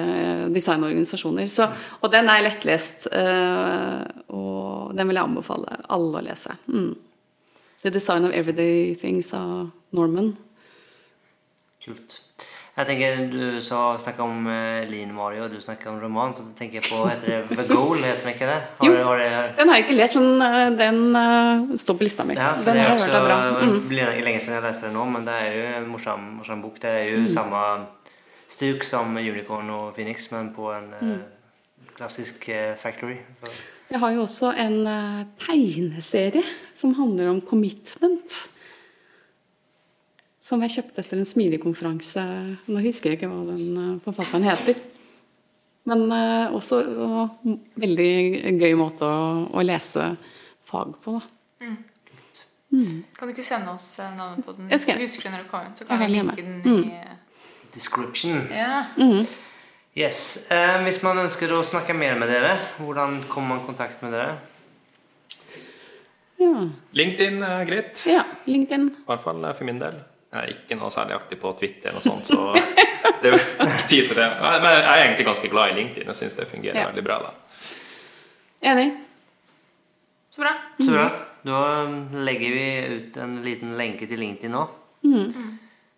[0.54, 1.50] designorganisasjoner.
[1.50, 1.66] Så,
[1.98, 6.54] og den er lettlest, og den vil jeg anbefale alle å lese.
[6.70, 6.94] Mm.
[7.82, 10.36] The Design of Everyday Things av Norman.
[11.82, 12.20] Kult.
[12.76, 16.34] Jeg tenker Du sa snakka om uh, Lean Mario, og du snakka om roman.
[16.36, 18.02] Så tenker jeg på Heter det The Goal?
[18.04, 18.58] Heter den ikke det?
[18.82, 18.94] Har, Jo.
[18.94, 22.24] det- har det, Den har jeg ikke lest, men eh, den uh, står på lista
[22.28, 22.34] mi.
[22.36, 23.38] ja, den har jeg hørt er bra.
[23.62, 23.72] Mm.
[23.80, 26.62] Det blir lenge siden jeg leste det nå, men det er jo en morsom, morsom
[26.66, 26.82] bok.
[26.84, 27.62] Det er jo samme
[28.48, 31.22] stuk som Unicorn og Phoenix, men på en eh, Mm.
[31.96, 33.16] klassisk eh, factory.
[33.90, 36.44] Jeg har jo også en eh, tegneserie
[36.76, 38.50] som handler om commitment.
[40.46, 42.24] Som jeg kjøpte etter en smidig-konferanse.
[42.70, 44.78] Nå husker jeg ikke hva den eh, forfatteren heter.
[45.90, 48.14] Men eh, også en veldig
[48.62, 50.12] gøy måte å, å lese
[50.70, 51.74] fag på, da.
[53.16, 54.70] Kan du ikke sende oss eh, navnet på den?
[54.70, 56.84] Hvis du husker det når du kommer ut, så kan jeg vi den linke den
[56.84, 57.02] i
[57.74, 58.42] description.
[58.50, 59.26] -hmm.
[59.98, 60.52] Yes.
[60.52, 64.12] Eh, hvis man ønsker å snakke mer med dere, hvordan kommer man i kontakt med
[64.12, 64.38] dere?
[66.40, 66.70] Ja.
[66.92, 68.24] LinkedIn er greit, ja.
[68.46, 68.88] LinkedIn.
[68.88, 69.94] I hvert fall for min del.
[70.36, 72.52] Jeg er ikke noe særlig aktiv på Twitter, eller noe sånt, så
[73.24, 74.26] det er jo tid til det.
[74.44, 76.10] Men jeg er egentlig ganske glad i LinkedIn.
[76.12, 76.88] Jeg syns det fungerer Ja.
[76.92, 77.20] veldig bra.
[77.24, 77.34] da.
[78.72, 78.90] Enig.
[80.36, 80.52] Så bra.
[80.82, 81.06] Så bra.
[81.46, 81.60] Da
[82.26, 82.66] legger vi
[82.98, 84.66] ut en liten lenke til LinkedIn nå.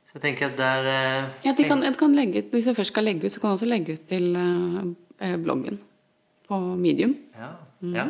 [0.07, 2.75] Så jeg tenker at der eh, Ja, de kan, de kan legge ut, hvis jeg
[2.77, 4.83] først skal legge ut, så kan jeg også legge ut til eh,
[5.25, 5.79] eh, bloggen
[6.47, 7.15] på Medium.
[7.35, 7.49] ja,
[7.95, 8.05] ja,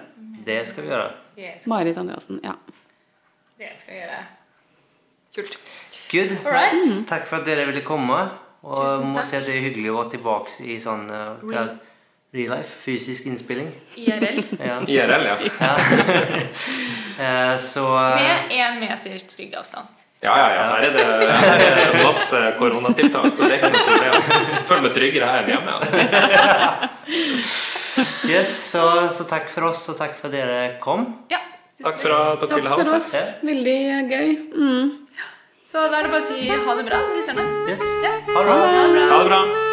[0.46, 1.08] det skal vi gjøre.
[1.38, 2.40] Skal, Marit Andreassen.
[2.44, 2.54] Ja.
[3.58, 4.20] det skal jeg gjøre.
[5.38, 5.58] Kult.
[6.12, 6.32] Good.
[6.46, 6.80] Right.
[6.84, 7.04] Mm.
[7.10, 8.20] Takk for at dere ville komme.
[8.68, 9.28] Og Tusen må takk.
[9.30, 11.70] si at det er hyggelig å være tilbake i sånn uh, Real.
[12.36, 13.70] real life, fysisk innspilling.
[14.00, 14.42] IRL.
[14.70, 14.80] Ja.
[14.88, 15.38] IRL, ja.
[17.18, 19.88] Eh, så eh, Med én meter trygg avstand.
[20.22, 20.66] Ja, ja, ja.
[20.78, 24.62] Her er det, her er det masse koronatiltak, så det er ikke noe problem.
[24.70, 25.72] Føler meg tryggere her enn hjemme.
[25.80, 25.94] Altså.
[28.30, 28.84] yes, så,
[29.18, 31.08] så takk for oss, og takk for at dere kom.
[31.34, 31.42] Ja.
[31.82, 33.10] Takk for at dere ville ha oss oss.
[33.18, 33.34] her.
[33.50, 33.78] Veldig
[34.14, 34.30] gøy.
[34.54, 34.94] Mm.
[35.68, 37.44] Så da er det bare å si ha det bra, lytterne.
[37.68, 37.84] Yes.
[38.00, 38.16] Ja.
[38.32, 38.60] Ha det bra.
[38.64, 39.08] Ha det bra.
[39.12, 39.67] Ha det bra.